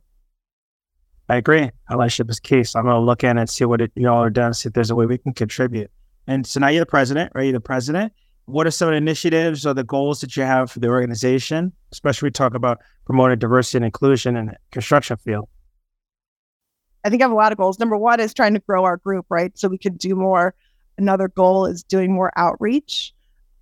I 1.30 1.38
agree. 1.38 1.72
Allyship 1.90 2.30
is 2.30 2.40
key 2.40 2.64
so 2.64 2.78
i'm 2.78 2.86
going 2.86 2.96
to 2.96 3.00
look 3.00 3.24
in 3.24 3.40
and 3.40 3.50
see 3.50 3.66
what 3.66 3.82
it, 3.82 3.92
you 3.96 4.08
all 4.08 4.22
are 4.22 4.30
doing 4.30 4.54
see 4.54 4.68
if 4.68 4.74
there's 4.74 4.92
a 4.92 4.96
way 4.96 5.08
we 5.08 5.18
can 5.18 5.34
contribute. 5.34 5.90
And 6.28 6.46
so 6.46 6.60
now 6.60 6.68
you're 6.68 6.82
the 6.82 6.86
president 6.86 7.32
right? 7.34 7.44
You're 7.44 7.54
the 7.54 7.62
president. 7.62 8.14
What 8.46 8.68
are 8.68 8.72
some 8.72 8.90
of 8.90 8.94
the 8.94 8.98
initiatives 8.98 9.66
or 9.66 9.74
the 9.74 9.84
goals 9.84 10.20
that 10.22 10.36
you 10.36 10.44
have 10.44 10.70
for 10.70 10.80
the 10.80 10.90
organization 10.90 11.72
especially 11.94 12.28
we 12.28 12.32
talk 12.32 12.54
about 12.54 12.80
promoting 13.06 13.40
diversity 13.40 13.78
and 13.78 13.86
inclusion 13.86 14.36
in 14.36 14.48
the 14.48 14.58
construction 14.72 15.16
field 15.16 15.48
I 17.04 17.10
think 17.10 17.22
I 17.22 17.26
have 17.26 17.32
a 17.32 17.36
lot 17.36 17.52
of 17.52 17.58
goals. 17.58 17.80
Number 17.80 17.98
one 17.98 18.20
is 18.20 18.34
trying 18.34 18.54
to 18.54 18.60
grow 18.60 18.84
our 18.84 18.98
group, 18.98 19.26
right? 19.30 19.58
So 19.58 19.68
we 19.68 19.78
could 19.78 19.98
do 19.98 20.16
more. 20.16 20.54
Another 20.98 21.28
goal 21.28 21.66
is 21.66 21.84
doing 21.84 22.12
more 22.12 22.32
outreach. 22.36 23.14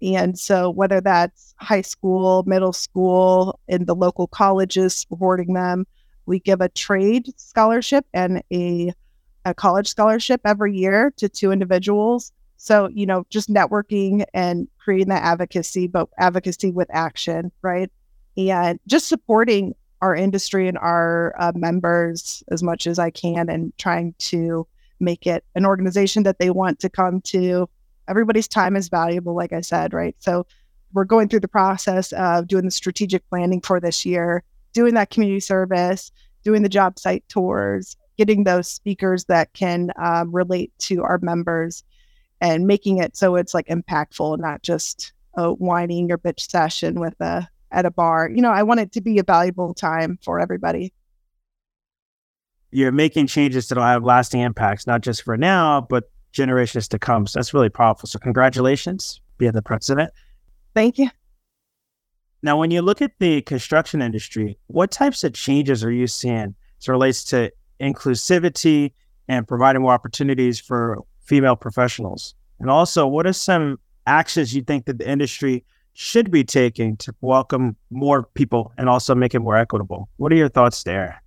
And 0.01 0.39
so, 0.39 0.69
whether 0.69 1.01
that's 1.01 1.53
high 1.57 1.81
school, 1.81 2.43
middle 2.43 2.71
school, 2.73 3.59
in 3.67 3.85
the 3.85 3.95
local 3.95 4.27
colleges, 4.27 4.95
supporting 4.95 5.53
them, 5.53 5.85
we 6.25 6.39
give 6.39 6.61
a 6.61 6.69
trade 6.69 7.33
scholarship 7.37 8.05
and 8.13 8.41
a, 8.51 8.93
a 9.45 9.53
college 9.53 9.87
scholarship 9.87 10.41
every 10.45 10.75
year 10.75 11.11
to 11.17 11.27
two 11.27 11.51
individuals. 11.51 12.31
So, 12.57 12.87
you 12.93 13.05
know, 13.05 13.25
just 13.29 13.49
networking 13.49 14.25
and 14.33 14.67
creating 14.77 15.09
that 15.09 15.23
advocacy, 15.23 15.87
but 15.87 16.07
advocacy 16.17 16.71
with 16.71 16.87
action, 16.91 17.51
right? 17.61 17.91
And 18.37 18.79
just 18.87 19.07
supporting 19.07 19.75
our 20.01 20.15
industry 20.15 20.67
and 20.67 20.77
our 20.77 21.33
uh, 21.37 21.51
members 21.55 22.43
as 22.51 22.63
much 22.63 22.87
as 22.87 22.99
I 22.99 23.09
can 23.09 23.49
and 23.49 23.73
trying 23.77 24.15
to 24.19 24.67
make 24.99 25.27
it 25.27 25.43
an 25.55 25.65
organization 25.65 26.23
that 26.23 26.39
they 26.39 26.49
want 26.49 26.79
to 26.79 26.89
come 26.89 27.21
to. 27.21 27.69
Everybody's 28.07 28.47
time 28.47 28.75
is 28.75 28.89
valuable, 28.89 29.35
like 29.35 29.53
I 29.53 29.61
said, 29.61 29.93
right? 29.93 30.15
So 30.19 30.45
we're 30.93 31.05
going 31.05 31.29
through 31.29 31.41
the 31.41 31.47
process 31.47 32.11
of 32.13 32.47
doing 32.47 32.65
the 32.65 32.71
strategic 32.71 33.27
planning 33.29 33.61
for 33.61 33.79
this 33.79 34.05
year, 34.05 34.43
doing 34.73 34.95
that 34.95 35.09
community 35.09 35.39
service, 35.39 36.11
doing 36.43 36.63
the 36.63 36.69
job 36.69 36.97
site 36.97 37.23
tours, 37.29 37.95
getting 38.17 38.43
those 38.43 38.67
speakers 38.67 39.25
that 39.25 39.53
can 39.53 39.91
um, 39.97 40.31
relate 40.33 40.71
to 40.79 41.03
our 41.03 41.19
members 41.19 41.83
and 42.41 42.65
making 42.65 42.97
it 42.97 43.15
so 43.15 43.35
it's 43.35 43.53
like 43.53 43.67
impactful, 43.67 44.39
not 44.39 44.63
just 44.63 45.13
a 45.35 45.53
whining 45.53 46.11
or 46.11 46.17
bitch 46.17 46.49
session 46.49 46.99
with 46.99 47.19
a 47.21 47.47
at 47.71 47.85
a 47.85 47.91
bar. 47.91 48.29
You 48.33 48.41
know, 48.41 48.51
I 48.51 48.63
want 48.63 48.79
it 48.79 48.91
to 48.93 49.01
be 49.01 49.19
a 49.19 49.23
valuable 49.23 49.73
time 49.73 50.17
for 50.23 50.39
everybody. 50.39 50.93
You're 52.71 52.91
making 52.91 53.27
changes 53.27 53.67
that'll 53.67 53.83
have 53.83 54.03
lasting 54.03 54.41
impacts, 54.41 54.85
not 54.85 55.01
just 55.01 55.23
for 55.23 55.37
now, 55.37 55.81
but 55.81 56.11
generations 56.31 56.87
to 56.89 56.99
come. 56.99 57.25
So 57.25 57.39
that's 57.39 57.53
really 57.53 57.69
powerful. 57.69 58.07
So 58.07 58.19
congratulations, 58.19 59.21
being 59.37 59.53
the 59.53 59.61
president. 59.61 60.11
Thank 60.75 60.99
you. 60.99 61.09
Now, 62.41 62.57
when 62.57 62.71
you 62.71 62.81
look 62.81 63.01
at 63.01 63.11
the 63.19 63.41
construction 63.41 64.01
industry, 64.01 64.57
what 64.67 64.91
types 64.91 65.23
of 65.23 65.33
changes 65.33 65.83
are 65.83 65.91
you 65.91 66.07
seeing 66.07 66.55
as 66.79 66.87
it 66.87 66.91
relates 66.91 67.23
to 67.25 67.51
inclusivity 67.81 68.93
and 69.27 69.47
providing 69.47 69.81
more 69.81 69.93
opportunities 69.93 70.59
for 70.59 70.99
female 71.21 71.55
professionals? 71.55 72.35
And 72.59 72.69
also, 72.69 73.07
what 73.07 73.27
are 73.27 73.33
some 73.33 73.79
actions 74.07 74.55
you 74.55 74.61
think 74.61 74.85
that 74.85 74.99
the 74.99 75.09
industry 75.09 75.65
should 75.99 76.31
be 76.31 76.45
taking 76.45 76.95
to 76.95 77.13
welcome 77.19 77.75
more 77.89 78.23
people 78.33 78.71
and 78.77 78.87
also 78.87 79.13
make 79.13 79.35
it 79.35 79.39
more 79.39 79.57
equitable. 79.57 80.07
What 80.15 80.31
are 80.31 80.35
your 80.37 80.47
thoughts 80.47 80.83
there? 80.83 81.21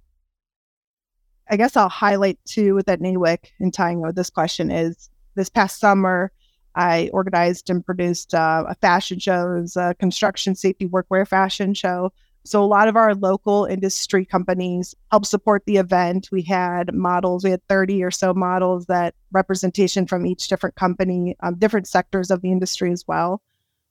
I 1.51 1.59
guess 1.59 1.77
I'll 1.77 1.91
highlight 1.91 2.39
too 2.47 2.75
with 2.75 2.87
that 2.87 2.99
NAWIC 2.99 3.51
in 3.61 3.71
tying 3.71 4.01
with 4.01 4.15
this 4.17 4.31
question 4.31 4.71
is 4.71 5.11
this 5.35 5.51
past 5.51 5.79
summer, 5.79 6.33
I 6.75 7.11
organized 7.13 7.69
and 7.69 7.85
produced 7.85 8.33
uh, 8.33 8.65
a 8.67 8.75
fashion 8.77 9.19
show. 9.19 9.57
It 9.57 9.61
was 9.61 9.77
a 9.77 9.95
construction 9.99 10.55
safety 10.55 10.89
workwear 10.89 11.29
fashion 11.29 11.75
show. 11.75 12.11
So 12.45 12.65
a 12.65 12.65
lot 12.65 12.89
of 12.89 12.97
our 12.97 13.15
local 13.15 13.67
industry 13.67 14.25
companies 14.25 14.95
helped 15.11 15.27
support 15.27 15.65
the 15.67 15.77
event. 15.77 16.31
We 16.33 16.41
had 16.41 16.95
models, 16.95 17.45
we 17.45 17.51
had 17.51 17.61
30 17.69 18.03
or 18.03 18.11
so 18.11 18.33
models 18.33 18.87
that 18.87 19.15
representation 19.33 20.07
from 20.07 20.25
each 20.25 20.49
different 20.49 20.77
company, 20.77 21.37
um, 21.41 21.57
different 21.59 21.89
sectors 21.89 22.31
of 22.31 22.41
the 22.41 22.51
industry 22.51 22.91
as 22.91 23.05
well. 23.07 23.43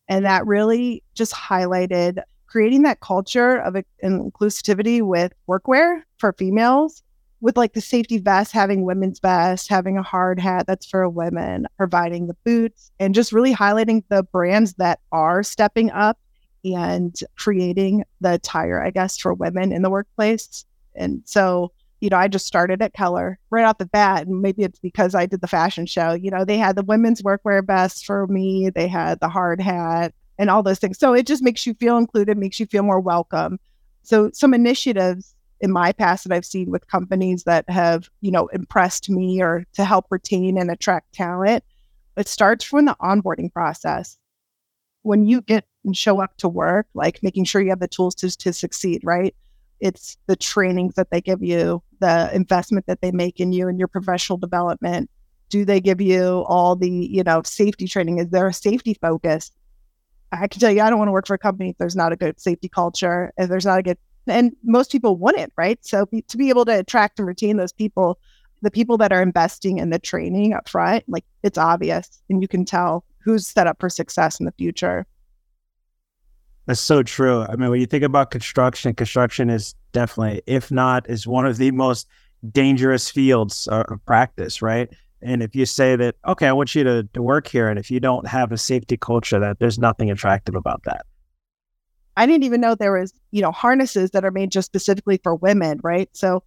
And 0.07 0.25
that 0.25 0.45
really 0.45 1.03
just 1.13 1.33
highlighted 1.33 2.21
creating 2.47 2.81
that 2.81 2.99
culture 2.99 3.55
of 3.55 3.75
inclusivity 4.03 5.01
with 5.01 5.31
workwear 5.47 6.01
for 6.17 6.33
females, 6.33 7.01
with 7.39 7.55
like 7.55 7.71
the 7.73 7.79
safety 7.81 8.17
vest, 8.17 8.51
having 8.51 8.83
women's 8.83 9.19
vest, 9.19 9.69
having 9.69 9.97
a 9.97 10.03
hard 10.03 10.37
hat 10.37 10.67
that's 10.67 10.85
for 10.85 11.07
women, 11.07 11.65
providing 11.77 12.27
the 12.27 12.35
boots, 12.43 12.91
and 12.99 13.15
just 13.15 13.31
really 13.31 13.55
highlighting 13.55 14.03
the 14.09 14.23
brands 14.23 14.73
that 14.73 14.99
are 15.13 15.43
stepping 15.43 15.91
up 15.91 16.19
and 16.65 17.21
creating 17.37 18.03
the 18.19 18.33
attire, 18.33 18.83
I 18.83 18.91
guess, 18.91 19.17
for 19.17 19.33
women 19.33 19.71
in 19.71 19.81
the 19.81 19.89
workplace. 19.89 20.65
And 20.93 21.21
so 21.23 21.71
you 22.01 22.09
know, 22.09 22.17
I 22.17 22.27
just 22.27 22.47
started 22.47 22.81
at 22.81 22.93
Keller 22.93 23.39
right 23.51 23.63
off 23.63 23.77
the 23.77 23.85
bat. 23.85 24.27
And 24.27 24.41
maybe 24.41 24.63
it's 24.63 24.79
because 24.79 25.15
I 25.15 25.27
did 25.27 25.41
the 25.41 25.47
fashion 25.47 25.85
show. 25.85 26.13
You 26.13 26.31
know, 26.31 26.43
they 26.43 26.57
had 26.57 26.75
the 26.75 26.83
women's 26.83 27.21
workwear 27.21 27.65
vest 27.65 28.05
for 28.05 28.27
me, 28.27 28.69
they 28.69 28.87
had 28.87 29.19
the 29.19 29.29
hard 29.29 29.61
hat 29.61 30.13
and 30.37 30.49
all 30.49 30.63
those 30.63 30.79
things. 30.79 30.97
So 30.97 31.13
it 31.13 31.27
just 31.27 31.43
makes 31.43 31.65
you 31.65 31.75
feel 31.75 31.97
included, 31.97 32.37
makes 32.37 32.59
you 32.59 32.65
feel 32.65 32.83
more 32.83 32.99
welcome. 32.99 33.59
So 34.01 34.31
some 34.33 34.53
initiatives 34.53 35.35
in 35.59 35.71
my 35.71 35.91
past 35.91 36.27
that 36.27 36.33
I've 36.33 36.45
seen 36.45 36.71
with 36.71 36.87
companies 36.87 37.43
that 37.43 37.69
have, 37.69 38.09
you 38.21 38.31
know, 38.31 38.47
impressed 38.47 39.09
me 39.09 39.41
or 39.41 39.63
to 39.73 39.85
help 39.85 40.07
retain 40.09 40.57
and 40.57 40.71
attract 40.71 41.13
talent, 41.13 41.63
it 42.17 42.27
starts 42.27 42.65
from 42.65 42.85
the 42.85 42.95
onboarding 42.99 43.53
process. 43.53 44.17
When 45.03 45.25
you 45.25 45.41
get 45.41 45.65
and 45.85 45.95
show 45.95 46.19
up 46.19 46.35
to 46.37 46.49
work, 46.49 46.87
like 46.95 47.21
making 47.21 47.45
sure 47.45 47.61
you 47.61 47.69
have 47.69 47.79
the 47.79 47.87
tools 47.87 48.15
to, 48.15 48.35
to 48.37 48.53
succeed, 48.53 49.01
right? 49.03 49.35
It's 49.79 50.17
the 50.27 50.35
trainings 50.35 50.95
that 50.95 51.09
they 51.11 51.21
give 51.21 51.41
you, 51.41 51.81
the 52.01 52.29
investment 52.33 52.87
that 52.87 52.99
they 53.01 53.11
make 53.11 53.39
in 53.39 53.53
you 53.53 53.69
and 53.69 53.79
your 53.79 53.87
professional 53.87 54.37
development. 54.37 55.09
Do 55.49 55.63
they 55.63 55.79
give 55.79 56.01
you 56.01 56.43
all 56.47 56.75
the, 56.75 56.89
you 56.89 57.23
know, 57.23 57.41
safety 57.45 57.87
training? 57.87 58.19
Is 58.19 58.29
there 58.29 58.47
a 58.47 58.53
safety 58.53 58.93
focus? 58.95 59.51
I 60.33 60.47
can 60.47 60.59
tell 60.59 60.71
you, 60.71 60.81
I 60.81 60.89
don't 60.89 60.99
want 60.99 61.09
to 61.09 61.13
work 61.13 61.27
for 61.27 61.33
a 61.33 61.39
company 61.39 61.69
if 61.69 61.77
there's 61.77 61.95
not 61.95 62.11
a 62.11 62.15
good 62.15 62.39
safety 62.39 62.69
culture, 62.69 63.31
if 63.37 63.49
there's 63.49 63.65
not 63.65 63.79
a 63.79 63.83
good, 63.83 63.97
and 64.27 64.53
most 64.63 64.91
people 64.91 65.17
wouldn't, 65.17 65.51
right? 65.57 65.77
So 65.81 66.05
be, 66.05 66.21
to 66.23 66.37
be 66.37 66.49
able 66.49 66.65
to 66.65 66.79
attract 66.79 67.19
and 67.19 67.27
retain 67.27 67.57
those 67.57 67.73
people, 67.73 68.17
the 68.61 68.71
people 68.71 68.97
that 68.97 69.11
are 69.11 69.21
investing 69.21 69.77
in 69.77 69.89
the 69.89 69.99
training 69.99 70.53
up 70.53 70.69
front, 70.69 71.03
like 71.07 71.25
it's 71.43 71.57
obvious 71.57 72.21
and 72.29 72.41
you 72.41 72.47
can 72.47 72.63
tell 72.63 73.03
who's 73.19 73.47
set 73.47 73.67
up 73.67 73.77
for 73.79 73.89
success 73.89 74.39
in 74.39 74.45
the 74.45 74.53
future. 74.53 75.05
That's 76.71 76.79
so 76.79 77.03
true. 77.03 77.41
I 77.41 77.57
mean, 77.57 77.69
when 77.69 77.81
you 77.81 77.85
think 77.85 78.05
about 78.05 78.31
construction, 78.31 78.93
construction 78.93 79.49
is 79.49 79.75
definitely, 79.91 80.41
if 80.47 80.71
not, 80.71 81.09
is 81.09 81.27
one 81.27 81.45
of 81.45 81.57
the 81.57 81.69
most 81.71 82.07
dangerous 82.49 83.11
fields 83.11 83.67
of 83.67 83.99
practice, 84.05 84.61
right? 84.61 84.87
And 85.21 85.43
if 85.43 85.53
you 85.53 85.65
say 85.65 85.97
that, 85.97 86.15
okay, 86.25 86.47
I 86.47 86.53
want 86.53 86.73
you 86.73 86.85
to, 86.85 87.03
to 87.13 87.21
work 87.21 87.49
here, 87.49 87.67
and 87.67 87.77
if 87.77 87.91
you 87.91 87.99
don't 87.99 88.25
have 88.25 88.53
a 88.53 88.57
safety 88.57 88.95
culture, 88.95 89.37
that 89.37 89.59
there's 89.59 89.79
nothing 89.79 90.09
attractive 90.09 90.55
about 90.55 90.83
that. 90.85 91.05
I 92.15 92.25
didn't 92.25 92.45
even 92.45 92.61
know 92.61 92.73
there 92.73 92.97
was, 92.97 93.11
you 93.31 93.41
know, 93.41 93.51
harnesses 93.51 94.11
that 94.11 94.23
are 94.23 94.31
made 94.31 94.49
just 94.49 94.67
specifically 94.67 95.19
for 95.21 95.35
women, 95.35 95.81
right? 95.83 96.07
So 96.13 96.41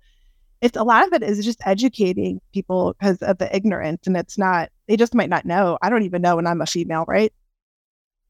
it's 0.62 0.78
a 0.78 0.84
lot 0.84 1.06
of 1.06 1.12
it 1.12 1.22
is 1.22 1.44
just 1.44 1.60
educating 1.66 2.40
people 2.54 2.96
because 2.98 3.18
of 3.18 3.36
the 3.36 3.54
ignorance, 3.54 4.06
and 4.06 4.16
it's 4.16 4.38
not 4.38 4.70
they 4.86 4.96
just 4.96 5.14
might 5.14 5.28
not 5.28 5.44
know. 5.44 5.76
I 5.82 5.90
don't 5.90 6.04
even 6.04 6.22
know 6.22 6.36
when 6.36 6.46
I'm 6.46 6.62
a 6.62 6.66
female, 6.66 7.04
right? 7.06 7.30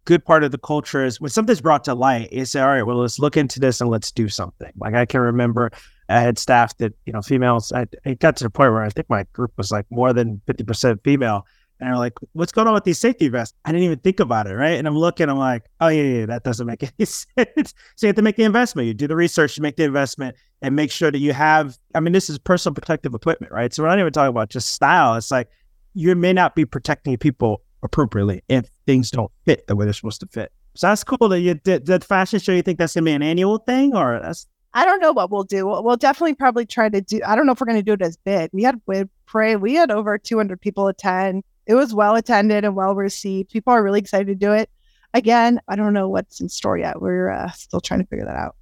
Good 0.04 0.25
part 0.25 0.44
of 0.44 0.50
the 0.50 0.58
culture 0.58 1.04
is 1.04 1.20
when 1.20 1.30
something's 1.30 1.61
brought 1.61 1.84
to 1.84 1.94
light, 1.94 2.32
you 2.32 2.44
say, 2.44 2.61
all 2.61 2.68
right, 2.68 2.82
well, 2.82 2.99
let's 2.99 3.18
look 3.18 3.37
into 3.37 3.58
this 3.58 3.80
and 3.80 3.90
let's 3.90 4.12
do 4.12 4.28
something. 4.28 4.70
Like 4.76 4.94
I 4.94 5.06
can 5.06 5.20
remember 5.20 5.70
I 6.08 6.20
had 6.20 6.38
staff 6.38 6.76
that, 6.78 6.92
you 7.06 7.12
know, 7.12 7.23
females, 7.23 7.73
I, 7.73 7.87
it 8.04 8.20
got 8.20 8.37
to 8.37 8.44
the 8.44 8.50
point 8.50 8.73
where 8.73 8.82
I 8.82 8.90
think 8.90 9.08
my 9.08 9.25
group 9.32 9.52
was 9.56 9.70
like 9.70 9.87
more 9.90 10.12
than 10.12 10.40
50% 10.46 11.02
female. 11.02 11.46
And 11.80 11.88
they're 11.88 11.99
like, 11.99 12.12
what's 12.32 12.52
going 12.52 12.68
on 12.68 12.75
with 12.75 12.84
these 12.84 12.99
safety 12.99 13.28
vests? 13.28 13.56
I 13.64 13.73
didn't 13.73 13.84
even 13.84 13.99
think 13.99 14.20
about 14.20 14.46
it. 14.46 14.54
Right. 14.54 14.78
And 14.78 14.87
I'm 14.87 14.96
looking, 14.96 15.28
I'm 15.28 15.38
like, 15.38 15.64
oh, 15.80 15.88
yeah, 15.88 16.02
yeah, 16.02 16.26
that 16.26 16.44
doesn't 16.44 16.66
make 16.66 16.82
any 16.99 17.06
sense. 17.06 17.75
so 17.96 18.06
you 18.06 18.08
have 18.08 18.16
to 18.16 18.23
make 18.23 18.37
the 18.37 18.44
investment. 18.44 18.87
You 18.87 18.94
do 18.94 19.08
the 19.08 19.16
research, 19.16 19.56
you 19.56 19.62
make 19.62 19.76
the 19.76 19.84
investment 19.84 20.37
and 20.62 20.76
make 20.76 20.90
sure 20.90 21.11
that 21.11 21.18
you 21.18 21.32
have, 21.32 21.78
I 21.94 22.00
mean, 22.00 22.12
this 22.12 22.30
is 22.30 22.38
personal 22.38 22.75
protective 22.75 23.14
equipment, 23.14 23.52
right? 23.52 23.73
So 23.73 23.82
we're 23.82 23.88
not 23.88 23.99
even 23.99 24.12
talking 24.12 24.28
about 24.28 24.50
just 24.50 24.70
style. 24.70 25.14
It's 25.14 25.30
like 25.30 25.49
you 25.94 26.14
may 26.14 26.32
not 26.32 26.54
be 26.54 26.64
protecting 26.64 27.16
people 27.16 27.62
appropriately 27.84 28.42
if 28.48 28.68
things 28.86 29.10
don't 29.10 29.30
fit 29.44 29.66
the 29.68 29.76
way 29.76 29.84
they're 29.84 29.94
supposed 29.94 30.20
to 30.20 30.26
fit. 30.26 30.50
So 30.74 30.88
that's 30.88 31.04
cool 31.04 31.28
that 31.28 31.40
you 31.40 31.54
did 31.54 31.86
that 31.86 32.02
fashion 32.02 32.40
show. 32.40 32.52
You 32.52 32.62
think 32.62 32.78
that's 32.78 32.94
gonna 32.94 33.04
be 33.04 33.12
an 33.12 33.22
annual 33.22 33.58
thing 33.58 33.94
or 33.94 34.18
that's 34.20 34.48
I 34.76 34.84
don't 34.84 35.00
know 35.00 35.12
what 35.12 35.30
we'll 35.30 35.44
do. 35.44 35.66
We'll, 35.66 35.84
we'll 35.84 35.96
definitely 35.96 36.34
probably 36.34 36.66
try 36.66 36.88
to 36.88 37.00
do. 37.00 37.20
I 37.24 37.36
don't 37.36 37.46
know 37.46 37.52
if 37.52 37.60
we're 37.60 37.66
going 37.66 37.78
to 37.78 37.82
do 37.82 37.92
it 37.92 38.02
as 38.02 38.16
big. 38.16 38.50
We 38.52 38.64
had 38.64 38.80
we 38.86 39.04
pray. 39.24 39.54
We 39.54 39.74
had 39.74 39.92
over 39.92 40.18
200 40.18 40.60
people 40.60 40.88
attend. 40.88 41.44
It 41.66 41.76
was 41.76 41.94
well 41.94 42.16
attended 42.16 42.64
and 42.64 42.74
well 42.74 42.94
received. 42.94 43.50
People 43.50 43.72
are 43.72 43.82
really 43.82 44.00
excited 44.00 44.26
to 44.26 44.34
do 44.34 44.52
it. 44.52 44.68
Again, 45.14 45.60
I 45.68 45.76
don't 45.76 45.92
know 45.92 46.08
what's 46.08 46.40
in 46.40 46.48
store 46.48 46.76
yet. 46.76 47.00
We're 47.00 47.30
uh, 47.30 47.52
still 47.52 47.80
trying 47.80 48.00
to 48.00 48.06
figure 48.06 48.24
that 48.24 48.34
out. 48.34 48.56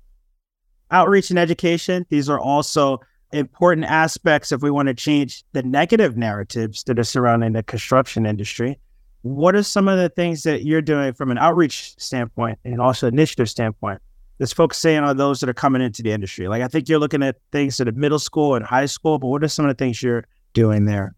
Outreach 0.91 1.31
and 1.31 1.39
education. 1.39 2.05
These 2.11 2.29
are 2.29 2.39
also 2.39 3.01
important 3.33 3.87
aspects 3.87 4.53
if 4.53 4.61
we 4.61 4.71
want 4.71 4.89
to 4.89 4.95
change 4.95 5.45
the 5.53 5.63
negative 5.63 6.19
narratives 6.19 6.85
that 6.85 6.99
are 6.99 7.05
surrounding 7.05 7.55
the 7.55 7.63
construction 7.63 8.27
industry. 8.27 8.79
What 9.23 9.55
are 9.55 9.63
some 9.63 9.87
of 9.89 9.99
the 9.99 10.09
things 10.09 10.43
that 10.43 10.65
you're 10.65 10.83
doing 10.83 11.13
from 11.13 11.31
an 11.31 11.39
outreach 11.39 11.95
standpoint 11.97 12.59
and 12.65 12.81
also 12.81 13.07
initiative 13.07 13.49
standpoint 13.49 14.01
that's 14.39 14.53
focusing 14.53 14.99
on 14.99 15.17
those 15.17 15.39
that 15.41 15.49
are 15.49 15.55
coming 15.55 15.81
into 15.81 16.03
the 16.03 16.11
industry? 16.11 16.49
Like 16.49 16.63
I 16.63 16.69
think 16.69 16.89
you're 16.89 16.99
looking 16.99 17.23
at 17.23 17.37
things 17.53 17.81
at 17.81 17.95
middle 17.95 18.19
school 18.19 18.57
and 18.57 18.65
high 18.65 18.87
school, 18.87 19.19
but 19.19 19.29
what 19.29 19.45
are 19.45 19.49
some 19.49 19.65
of 19.65 19.69
the 19.77 19.83
things 19.83 20.03
you're 20.03 20.25
doing 20.55 20.87
there? 20.87 21.15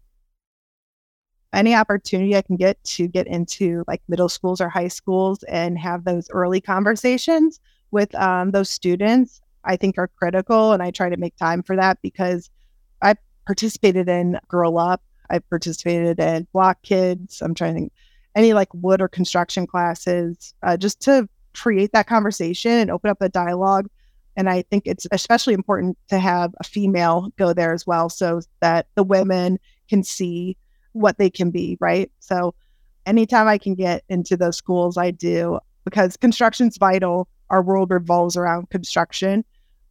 Any 1.51 1.73
opportunity 1.73 2.35
I 2.35 2.41
can 2.41 2.57
get 2.57 2.83
to 2.83 3.07
get 3.07 3.27
into 3.27 3.83
like 3.87 4.03
middle 4.07 4.29
schools 4.29 4.61
or 4.61 4.69
high 4.69 4.89
schools 4.89 5.41
and 5.43 5.79
have 5.79 6.03
those 6.03 6.29
early 6.29 6.61
conversations 6.61 7.59
with 7.91 8.13
um, 8.15 8.51
those 8.51 8.69
students, 8.69 9.41
I 9.63 9.77
think 9.77 9.97
are 9.97 10.09
critical. 10.09 10.73
And 10.73 10.83
I 10.83 10.91
try 10.91 11.09
to 11.09 11.17
make 11.17 11.35
time 11.37 11.63
for 11.63 11.75
that 11.75 11.99
because 12.03 12.51
I 13.01 13.15
participated 13.47 14.09
in 14.09 14.39
Girl 14.47 14.77
Up 14.77 15.01
I 15.29 15.39
participated 15.39 16.19
in 16.19 16.47
Block 16.53 16.81
Kids. 16.81 17.41
I'm 17.41 17.53
trying 17.53 17.73
to 17.73 17.79
think 17.79 17.93
any 18.35 18.53
like 18.53 18.73
wood 18.73 19.01
or 19.01 19.07
construction 19.07 19.65
classes, 19.65 20.53
uh, 20.61 20.77
just 20.77 21.01
to 21.01 21.27
create 21.53 21.91
that 21.93 22.07
conversation 22.07 22.71
and 22.71 22.91
open 22.91 23.09
up 23.09 23.21
a 23.21 23.29
dialogue. 23.29 23.87
And 24.35 24.49
I 24.49 24.63
think 24.63 24.83
it's 24.85 25.07
especially 25.11 25.53
important 25.53 25.97
to 26.09 26.19
have 26.19 26.53
a 26.59 26.63
female 26.65 27.31
go 27.37 27.53
there 27.53 27.73
as 27.73 27.87
well, 27.87 28.09
so 28.09 28.41
that 28.59 28.87
the 28.95 29.03
women 29.03 29.57
can 29.89 30.03
see 30.03 30.57
what 30.91 31.17
they 31.17 31.29
can 31.29 31.51
be. 31.51 31.77
Right. 31.79 32.11
So 32.19 32.53
anytime 33.05 33.47
I 33.47 33.57
can 33.57 33.75
get 33.75 34.03
into 34.09 34.35
those 34.35 34.57
schools, 34.57 34.97
I 34.97 35.11
do 35.11 35.59
because 35.85 36.17
construction's 36.17 36.77
vital. 36.77 37.27
Our 37.49 37.61
world 37.61 37.91
revolves 37.91 38.35
around 38.35 38.69
construction 38.71 39.45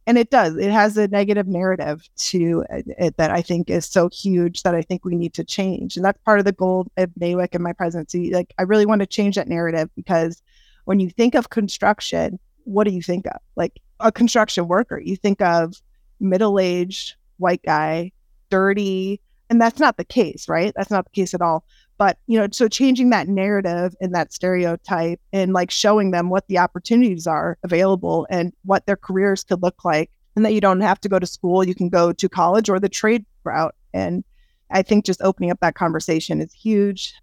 and 0.07 0.17
it 0.17 0.29
does 0.29 0.55
it 0.55 0.71
has 0.71 0.97
a 0.97 1.07
negative 1.07 1.47
narrative 1.47 2.07
to 2.15 2.63
it 2.69 3.17
that 3.17 3.31
i 3.31 3.41
think 3.41 3.69
is 3.69 3.85
so 3.85 4.09
huge 4.09 4.63
that 4.63 4.75
i 4.75 4.81
think 4.81 5.03
we 5.03 5.15
need 5.15 5.33
to 5.33 5.43
change. 5.43 5.95
And 5.95 6.05
that's 6.05 6.21
part 6.23 6.39
of 6.39 6.45
the 6.45 6.51
goal 6.51 6.87
of 6.97 7.09
NAWIC 7.19 7.49
and 7.53 7.63
my 7.63 7.73
presidency. 7.73 8.31
Like 8.31 8.53
i 8.57 8.63
really 8.63 8.85
want 8.85 9.01
to 9.01 9.07
change 9.07 9.35
that 9.35 9.47
narrative 9.47 9.89
because 9.95 10.41
when 10.85 10.99
you 10.99 11.09
think 11.09 11.35
of 11.35 11.49
construction 11.49 12.39
what 12.65 12.85
do 12.85 12.91
you 12.91 13.01
think 13.01 13.27
of? 13.27 13.39
Like 13.55 13.79
a 13.99 14.11
construction 14.11 14.67
worker 14.67 14.99
you 14.99 15.15
think 15.15 15.41
of 15.41 15.75
middle-aged 16.19 17.15
white 17.37 17.61
guy 17.63 18.11
dirty 18.49 19.21
and 19.49 19.61
that's 19.61 19.79
not 19.79 19.97
the 19.97 20.05
case 20.05 20.47
right? 20.47 20.73
That's 20.75 20.91
not 20.91 21.05
the 21.05 21.11
case 21.11 21.33
at 21.33 21.41
all 21.41 21.65
but 21.97 22.17
you 22.27 22.37
know 22.37 22.47
so 22.51 22.67
changing 22.67 23.09
that 23.09 23.27
narrative 23.27 23.95
and 24.01 24.13
that 24.13 24.33
stereotype 24.33 25.19
and 25.33 25.53
like 25.53 25.71
showing 25.71 26.11
them 26.11 26.29
what 26.29 26.47
the 26.47 26.57
opportunities 26.57 27.27
are 27.27 27.57
available 27.63 28.27
and 28.29 28.53
what 28.63 28.85
their 28.85 28.97
careers 28.97 29.43
could 29.43 29.61
look 29.61 29.85
like 29.85 30.11
and 30.35 30.45
that 30.45 30.53
you 30.53 30.61
don't 30.61 30.81
have 30.81 30.99
to 31.01 31.09
go 31.09 31.19
to 31.19 31.25
school 31.25 31.63
you 31.63 31.75
can 31.75 31.89
go 31.89 32.11
to 32.11 32.29
college 32.29 32.69
or 32.69 32.79
the 32.79 32.89
trade 32.89 33.25
route. 33.43 33.75
And 33.93 34.23
i 34.71 34.81
think 34.81 35.05
just 35.05 35.21
opening 35.21 35.51
up 35.51 35.59
that 35.61 35.75
conversation 35.75 36.41
is 36.41 36.53
huge. 36.53 37.13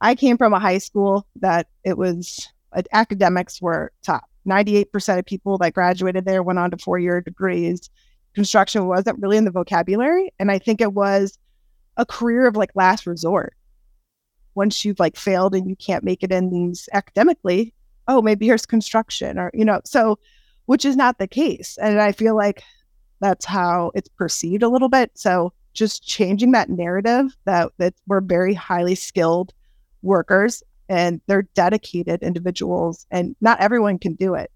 I 0.00 0.14
came 0.16 0.36
from 0.36 0.52
a 0.52 0.58
high 0.58 0.78
school 0.78 1.26
that 1.36 1.68
it 1.84 1.96
was 1.96 2.48
uh, 2.72 2.82
academics 2.92 3.62
were 3.62 3.92
top. 4.02 4.24
98% 4.48 5.18
of 5.20 5.24
people 5.24 5.56
that 5.58 5.74
graduated 5.74 6.24
there 6.24 6.42
went 6.42 6.58
on 6.58 6.72
to 6.72 6.76
four-year 6.76 7.20
degrees. 7.20 7.88
Construction 8.34 8.86
wasn't 8.88 9.20
really 9.20 9.36
in 9.36 9.44
the 9.44 9.50
vocabulary 9.50 10.32
and 10.38 10.50
i 10.50 10.58
think 10.58 10.80
it 10.80 10.92
was 10.92 11.38
a 11.96 12.06
career 12.06 12.46
of 12.46 12.56
like 12.56 12.70
last 12.74 13.06
resort 13.06 13.54
once 14.54 14.84
you've 14.84 15.00
like 15.00 15.16
failed 15.16 15.54
and 15.54 15.68
you 15.68 15.76
can't 15.76 16.04
make 16.04 16.22
it 16.22 16.32
in 16.32 16.50
these 16.50 16.88
academically, 16.92 17.74
oh, 18.08 18.22
maybe 18.22 18.46
here's 18.46 18.66
construction 18.66 19.38
or, 19.38 19.50
you 19.54 19.64
know, 19.64 19.80
so 19.84 20.18
which 20.66 20.84
is 20.84 20.96
not 20.96 21.18
the 21.18 21.26
case. 21.26 21.78
And 21.80 22.00
I 22.00 22.12
feel 22.12 22.36
like 22.36 22.62
that's 23.20 23.44
how 23.44 23.92
it's 23.94 24.08
perceived 24.08 24.62
a 24.62 24.68
little 24.68 24.88
bit. 24.88 25.10
So 25.14 25.52
just 25.74 26.06
changing 26.06 26.52
that 26.52 26.68
narrative 26.68 27.34
that 27.44 27.72
that 27.78 27.94
we're 28.06 28.20
very 28.20 28.52
highly 28.54 28.94
skilled 28.94 29.52
workers 30.02 30.62
and 30.88 31.20
they're 31.26 31.48
dedicated 31.54 32.22
individuals 32.22 33.06
and 33.10 33.34
not 33.40 33.60
everyone 33.60 33.98
can 33.98 34.14
do 34.14 34.34
it. 34.34 34.50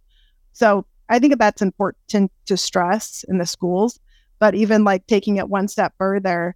So 0.53 0.85
I 1.09 1.19
think 1.19 1.39
that's 1.39 1.63
important 1.63 2.33
to 2.47 2.57
stress 2.57 3.25
in 3.29 3.39
the 3.39 3.47
schools. 3.47 4.01
But 4.39 4.55
even 4.55 4.85
like 4.85 5.07
taking 5.07 5.37
it 5.37 5.49
one 5.49 5.69
step 5.69 5.95
further, 5.97 6.55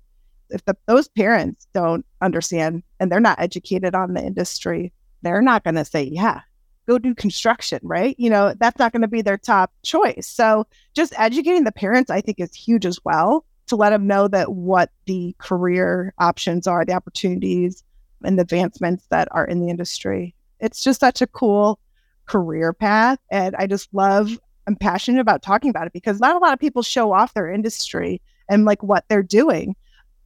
if 0.51 0.65
the, 0.65 0.77
those 0.87 1.09
parents 1.09 1.67
don't 1.73 2.05
understand 2.21 2.83
and 3.01 3.11
they're 3.11 3.19
not 3.19 3.41
educated 3.41 3.95
on 3.95 4.15
the 4.15 4.23
industry, 4.23 4.93
they're 5.23 5.43
not 5.43 5.65
going 5.65 5.75
to 5.75 5.85
say, 5.85 6.05
yeah, 6.05 6.43
go 6.87 6.99
do 6.99 7.15
construction, 7.15 7.81
right? 7.83 8.15
You 8.19 8.31
know, 8.31 8.55
that's 8.59 8.79
not 8.79 8.93
going 8.93 9.03
to 9.03 9.09
be 9.09 9.23
their 9.23 9.39
top 9.39 9.73
choice. 9.83 10.27
So 10.27 10.67
just 10.95 11.15
educating 11.19 11.65
the 11.65 11.73
parents, 11.73 12.11
I 12.11 12.21
think, 12.21 12.39
is 12.39 12.55
huge 12.55 12.87
as 12.87 12.99
well 13.05 13.45
to 13.69 13.77
let 13.77 13.91
them 13.91 14.07
know 14.07 14.29
that 14.29 14.53
what 14.53 14.91
the 15.07 15.35
career 15.39 16.13
options 16.19 16.67
are, 16.67 16.85
the 16.85 16.93
opportunities 16.93 17.83
and 18.23 18.39
the 18.39 18.43
advancements 18.43 19.07
that 19.11 19.29
are 19.31 19.47
in 19.47 19.61
the 19.61 19.71
industry. 19.71 20.35
It's 20.59 20.83
just 20.83 21.01
such 21.01 21.23
a 21.23 21.27
cool 21.27 21.79
career 22.27 22.73
path. 22.73 23.19
And 23.31 23.57
I 23.57 23.67
just 23.67 23.89
love, 23.95 24.39
I'm 24.67 24.77
passionate 24.77 25.21
about 25.21 25.43
talking 25.43 25.71
about 25.71 25.87
it 25.87 25.93
because 25.93 26.21
not 26.21 26.37
a 26.37 26.39
lot 26.39 26.53
of 26.53 26.59
people 26.59 26.83
show 26.83 27.13
off 27.13 27.35
their 27.35 27.51
industry 27.51 28.21
and 28.49 28.65
like 28.65 28.83
what 28.83 29.05
they're 29.09 29.23
doing 29.23 29.75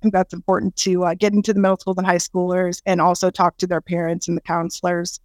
think 0.05 0.13
that's 0.13 0.35
important 0.35 0.77
to 0.77 1.05
uh, 1.05 1.15
get 1.15 1.33
into 1.33 1.53
the 1.53 1.61
middle 1.61 1.79
schools 1.79 1.97
and 1.97 2.07
high 2.07 2.17
schoolers 2.17 2.83
and 2.87 3.01
also 3.01 3.31
talk 3.31 3.57
to 3.57 3.67
their 3.67 3.81
parents 3.81 4.29
and 4.29 4.37
the 4.37 4.43
counselors. 4.43 5.19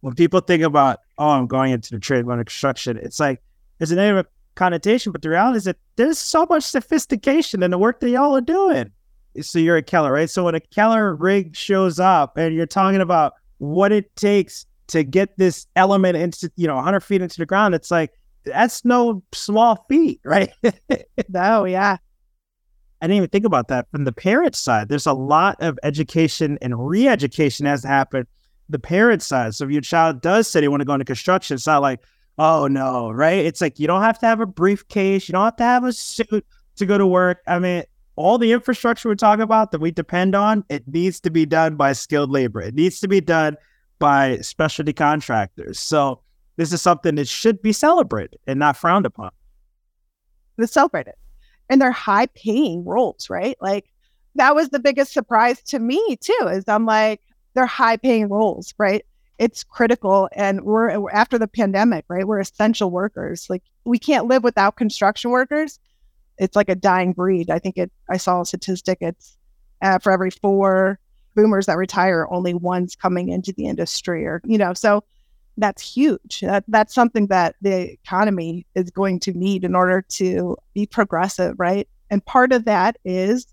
When 0.00 0.14
people 0.14 0.40
think 0.40 0.62
about, 0.62 1.00
oh, 1.18 1.30
I'm 1.30 1.46
going 1.46 1.72
into 1.72 1.90
the 1.90 1.98
trade, 1.98 2.26
to 2.26 2.36
construction, 2.36 2.96
it's 2.96 3.18
like 3.18 3.42
there's 3.78 3.90
a 3.90 3.96
negative 3.96 4.26
connotation, 4.54 5.12
but 5.12 5.22
the 5.22 5.30
reality 5.30 5.56
is 5.58 5.64
that 5.64 5.76
there's 5.96 6.18
so 6.18 6.46
much 6.48 6.62
sophistication 6.62 7.62
in 7.62 7.70
the 7.70 7.78
work 7.78 8.00
that 8.00 8.10
y'all 8.10 8.36
are 8.36 8.40
doing. 8.40 8.90
So 9.40 9.58
you're 9.58 9.76
a 9.76 9.82
Keller, 9.82 10.12
right? 10.12 10.30
So 10.30 10.44
when 10.44 10.54
a 10.54 10.60
Keller 10.60 11.16
rig 11.16 11.56
shows 11.56 11.98
up 11.98 12.36
and 12.36 12.54
you're 12.54 12.66
talking 12.66 13.00
about 13.00 13.34
what 13.58 13.90
it 13.90 14.14
takes 14.14 14.66
to 14.88 15.02
get 15.02 15.36
this 15.38 15.66
element 15.74 16.16
into, 16.16 16.52
you 16.56 16.68
know, 16.68 16.76
100 16.76 17.00
feet 17.00 17.20
into 17.20 17.38
the 17.38 17.46
ground, 17.46 17.74
it's 17.74 17.90
like, 17.90 18.12
that's 18.44 18.84
no 18.84 19.22
small 19.32 19.84
feat, 19.88 20.20
right? 20.24 20.52
no, 21.30 21.64
yeah. 21.64 21.96
I 23.04 23.06
didn't 23.06 23.18
even 23.18 23.28
think 23.28 23.44
about 23.44 23.68
that 23.68 23.90
from 23.90 24.04
the 24.04 24.12
parent 24.12 24.56
side. 24.56 24.88
There's 24.88 25.04
a 25.04 25.12
lot 25.12 25.60
of 25.60 25.78
education 25.82 26.56
and 26.62 26.88
re-education 26.88 27.66
has 27.66 27.82
to 27.82 27.88
happen 27.88 28.26
the 28.70 28.78
parent 28.78 29.20
side. 29.20 29.54
So 29.54 29.66
if 29.66 29.70
your 29.70 29.82
child 29.82 30.22
does 30.22 30.48
say 30.48 30.62
they 30.62 30.68
want 30.68 30.80
to 30.80 30.86
go 30.86 30.94
into 30.94 31.04
construction, 31.04 31.56
it's 31.56 31.66
not 31.66 31.82
like, 31.82 32.00
oh 32.38 32.66
no, 32.66 33.10
right? 33.10 33.44
It's 33.44 33.60
like 33.60 33.78
you 33.78 33.86
don't 33.86 34.00
have 34.00 34.18
to 34.20 34.26
have 34.26 34.40
a 34.40 34.46
briefcase, 34.46 35.28
you 35.28 35.32
don't 35.32 35.44
have 35.44 35.56
to 35.56 35.64
have 35.64 35.84
a 35.84 35.92
suit 35.92 36.46
to 36.76 36.86
go 36.86 36.96
to 36.96 37.06
work. 37.06 37.42
I 37.46 37.58
mean, 37.58 37.82
all 38.16 38.38
the 38.38 38.52
infrastructure 38.52 39.10
we're 39.10 39.16
talking 39.16 39.42
about 39.42 39.72
that 39.72 39.82
we 39.82 39.90
depend 39.90 40.34
on, 40.34 40.64
it 40.70 40.88
needs 40.88 41.20
to 41.20 41.30
be 41.30 41.44
done 41.44 41.76
by 41.76 41.92
skilled 41.92 42.30
labor. 42.30 42.62
It 42.62 42.74
needs 42.74 43.00
to 43.00 43.08
be 43.08 43.20
done 43.20 43.58
by 43.98 44.38
specialty 44.38 44.94
contractors. 44.94 45.78
So 45.78 46.22
this 46.56 46.72
is 46.72 46.80
something 46.80 47.16
that 47.16 47.28
should 47.28 47.60
be 47.60 47.74
celebrated 47.74 48.38
and 48.46 48.58
not 48.58 48.78
frowned 48.78 49.04
upon. 49.04 49.30
Let's 50.56 50.72
celebrate 50.72 51.06
it 51.06 51.18
and 51.68 51.80
they're 51.80 51.92
high 51.92 52.26
paying 52.26 52.84
roles, 52.84 53.30
right? 53.30 53.56
Like 53.60 53.86
that 54.34 54.54
was 54.54 54.68
the 54.70 54.78
biggest 54.78 55.12
surprise 55.12 55.62
to 55.64 55.78
me 55.78 56.16
too, 56.20 56.48
is 56.50 56.64
I'm 56.68 56.86
like, 56.86 57.20
they're 57.54 57.66
high 57.66 57.96
paying 57.96 58.28
roles, 58.28 58.74
right? 58.78 59.04
It's 59.38 59.64
critical. 59.64 60.28
And 60.32 60.62
we're 60.62 61.10
after 61.10 61.38
the 61.38 61.48
pandemic, 61.48 62.04
right? 62.08 62.26
We're 62.26 62.40
essential 62.40 62.90
workers. 62.90 63.46
Like 63.48 63.62
we 63.84 63.98
can't 63.98 64.26
live 64.26 64.44
without 64.44 64.76
construction 64.76 65.30
workers. 65.30 65.78
It's 66.38 66.56
like 66.56 66.68
a 66.68 66.74
dying 66.74 67.12
breed. 67.12 67.50
I 67.50 67.58
think 67.58 67.78
it, 67.78 67.92
I 68.10 68.16
saw 68.16 68.40
a 68.40 68.46
statistic. 68.46 68.98
It's 69.00 69.36
uh, 69.82 69.98
for 69.98 70.12
every 70.12 70.30
four 70.30 70.98
boomers 71.36 71.66
that 71.66 71.76
retire, 71.76 72.26
only 72.30 72.54
one's 72.54 72.96
coming 72.96 73.28
into 73.28 73.52
the 73.52 73.66
industry 73.66 74.24
or, 74.24 74.40
you 74.44 74.58
know, 74.58 74.72
so 74.72 75.04
that's 75.56 75.82
huge. 75.82 76.40
That, 76.40 76.64
that's 76.68 76.94
something 76.94 77.28
that 77.28 77.56
the 77.62 77.92
economy 77.92 78.66
is 78.74 78.90
going 78.90 79.20
to 79.20 79.32
need 79.32 79.64
in 79.64 79.74
order 79.74 80.02
to 80.02 80.56
be 80.74 80.86
progressive, 80.86 81.54
right? 81.58 81.88
And 82.10 82.24
part 82.24 82.52
of 82.52 82.64
that 82.64 82.96
is, 83.04 83.46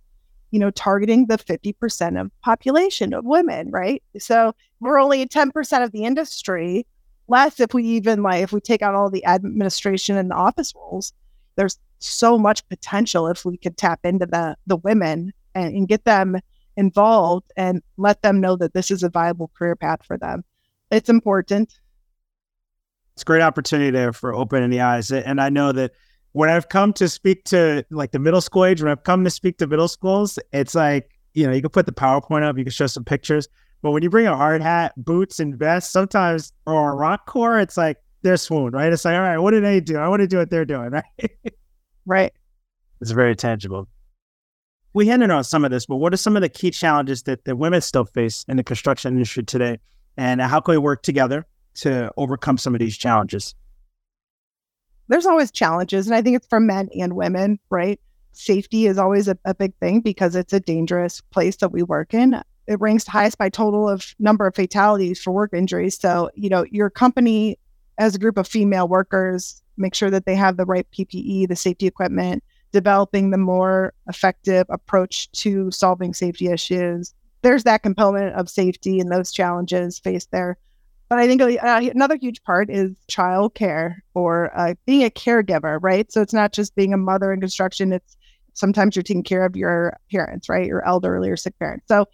you 0.52 0.60
know, 0.60 0.72
targeting 0.72 1.28
the 1.28 1.38
50% 1.38 2.20
of 2.20 2.32
population 2.42 3.14
of 3.14 3.26
women, 3.26 3.70
right? 3.72 4.04
So 4.18 4.54
we're 4.80 5.00
only 5.00 5.26
10% 5.26 5.84
of 5.84 5.92
the 5.92 6.04
industry, 6.04 6.86
less 7.28 7.60
if 7.60 7.74
we 7.74 7.84
even 7.84 8.24
like, 8.24 8.44
if 8.44 8.52
we 8.52 8.60
take 8.60 8.82
out 8.82 8.96
all 8.96 9.10
the 9.10 9.26
administration 9.26 10.18
and 10.18 10.32
the 10.32 10.36
office 10.36 10.74
roles, 10.76 11.14
there's 11.56 11.80
so 12.00 12.38
much 12.38 12.68
potential 12.68 13.28
if 13.28 13.46
we 13.46 13.58
could 13.58 13.78
tap 13.78 14.00
into 14.04 14.26
the, 14.26 14.58
the 14.66 14.78
women 14.78 15.32
and, 15.54 15.76
and 15.76 15.88
get 15.88 16.04
them 16.04 16.38
involved 16.78 17.52
and 17.56 17.82
let 17.98 18.22
them 18.22 18.42
know 18.42 18.56
that 18.56 18.74
this 18.74 18.90
is 18.90 19.04
a 19.04 19.10
viable 19.10 19.52
career 19.58 19.76
path 19.76 20.04
for 20.04 20.18
them. 20.18 20.44
It's 20.90 21.10
important 21.10 21.80
it's 23.14 23.24
a 23.24 23.26
great 23.26 23.42
opportunity 23.42 23.92
there 23.92 24.14
for 24.14 24.34
opening 24.34 24.70
the 24.70 24.82
eyes. 24.82 25.12
And 25.12 25.42
I 25.42 25.50
know 25.50 25.72
that 25.72 25.92
when 26.34 26.50
I've 26.50 26.70
come 26.70 26.94
to 26.94 27.10
speak 27.10 27.44
to 27.46 27.84
like 27.92 28.12
the 28.12 28.20
middle 28.20 28.42
school 28.42 28.66
age, 28.66 28.82
when 28.82 28.92
I've 28.92 29.04
come 29.04 29.24
to 29.24 29.30
speak 29.30 29.58
to 29.58 29.68
middle 29.68 29.88
schools, 29.88 30.40
it's 30.54 30.76
like, 30.76 31.20
you 31.34 31.46
know, 31.46 31.54
you 31.54 31.62
can 31.62 31.70
put 31.70 31.86
the 31.86 31.92
PowerPoint 31.92 32.44
up, 32.44 32.58
you 32.58 32.64
can 32.64 32.72
show 32.72 32.88
some 32.88 33.04
pictures. 33.04 33.48
But 33.82 33.92
when 33.92 34.04
you 34.04 34.10
bring 34.10 34.28
a 34.28 34.36
hard 34.36 34.62
hat, 34.62 34.94
boots, 34.96 35.40
and 35.40 35.56
vest, 35.56 35.92
sometimes, 35.92 36.54
or 36.66 36.92
a 36.92 36.96
rock 36.96 37.26
core, 37.26 37.60
it's 37.60 37.78
like 37.78 37.98
they're 38.22 38.38
swoon, 38.38 38.74
right? 38.74 38.94
It's 38.94 39.04
like, 39.04 39.16
all 39.16 39.22
right, 39.22 39.40
what 39.40 39.52
do 39.52 39.60
they 39.60 39.80
do? 39.80 39.98
I 39.98 40.08
want 40.08 40.22
to 40.22 40.28
do 40.28 40.38
what 40.38 40.50
they're 40.50 40.66
doing, 40.66 40.90
right? 40.92 41.32
right. 42.06 42.34
It's 43.02 43.12
very 43.12 43.36
tangible. 43.36 43.88
We 44.94 45.08
hinted 45.08 45.32
on 45.32 45.44
some 45.44 45.66
of 45.66 45.72
this, 45.72 45.86
but 45.86 45.96
what 45.98 46.14
are 46.14 46.18
some 46.18 46.36
of 46.36 46.42
the 46.42 46.50
key 46.50 46.70
challenges 46.70 47.24
that 47.24 47.46
the 47.46 47.56
women 47.56 47.82
still 47.82 48.06
face 48.06 48.46
in 48.48 48.58
the 48.58 48.64
construction 48.64 49.14
industry 49.14 49.44
today? 49.44 49.80
And 50.18 50.42
how 50.42 50.60
can 50.60 50.74
we 50.74 50.78
work 50.78 51.02
together 51.02 51.48
to 51.76 52.12
overcome 52.18 52.58
some 52.58 52.74
of 52.74 52.80
these 52.80 52.98
challenges? 52.98 53.56
There's 55.08 55.26
always 55.26 55.52
challenges, 55.52 56.08
and 56.08 56.16
I 56.16 56.22
think 56.22 56.38
it's 56.38 56.48
for 56.48 56.60
men 56.60 56.90
and 56.98 57.16
women, 57.16 57.60
right? 57.70 58.00
Safety 58.34 58.86
is 58.88 58.98
always 58.98 59.28
a, 59.28 59.38
a 59.44 59.54
big 59.54 59.76
thing 59.82 60.00
because 60.00 60.36
it's 60.36 60.54
a 60.54 60.60
dangerous 60.60 61.20
place 61.20 61.58
that 61.58 61.72
we 61.72 61.84
work 61.84 62.14
in. 62.14 62.42
It 62.68 62.80
ranks 62.80 63.06
highest 63.06 63.38
by 63.38 63.50
total 63.50 63.90
of 63.90 64.16
number 64.20 64.48
of 64.48 64.56
fatalities 64.56 65.22
for 65.22 65.32
work 65.32 65.54
injuries. 65.54 66.00
So, 66.00 66.30
you 66.36 66.50
know, 66.50 66.66
your 66.72 66.90
company 66.90 67.58
as 67.98 68.16
a 68.16 68.20
group 68.20 68.38
of 68.38 68.48
female 68.48 68.88
workers, 68.88 69.62
make 69.78 69.94
sure 69.94 70.10
that 70.10 70.26
they 70.26 70.36
have 70.36 70.58
the 70.58 70.66
right 70.66 70.88
PPE, 70.92 71.48
the 71.48 71.56
safety 71.56 71.88
equipment, 71.88 72.44
developing 72.72 73.32
the 73.32 73.38
more 73.38 73.94
effective 74.08 74.66
approach 74.70 75.32
to 75.34 75.70
solving 75.72 76.14
safety 76.14 76.48
issues. 76.48 77.14
There's 77.42 77.64
that 77.64 77.84
component 77.84 78.36
of 78.36 78.50
safety 78.50 79.00
and 79.00 79.12
those 79.12 79.32
challenges 79.32 80.00
faced 80.00 80.32
there. 80.32 80.58
But 81.12 81.20
I 81.20 81.28
think 81.28 81.42
another 81.42 82.16
huge 82.16 82.42
part 82.44 82.70
is 82.70 82.94
childcare 83.12 83.98
or 84.14 84.50
uh, 84.58 84.76
being 84.86 85.04
a 85.04 85.10
caregiver, 85.10 85.78
right? 85.82 86.10
So 86.10 86.22
it's 86.22 86.32
not 86.32 86.54
just 86.54 86.74
being 86.74 86.94
a 86.94 86.98
mother 86.98 87.34
in 87.34 87.42
construction. 87.42 87.92
It's 87.92 88.16
sometimes 88.54 88.96
you're 88.96 89.04
taking 89.04 89.22
care 89.22 89.44
of 89.44 89.58
your 89.58 90.00
parents, 90.10 90.48
right? 90.48 90.66
Your 90.66 90.88
elderly 90.88 91.30
or 91.30 91.36
sick 91.36 91.60
parents. 91.60 91.90
So 91.90 92.06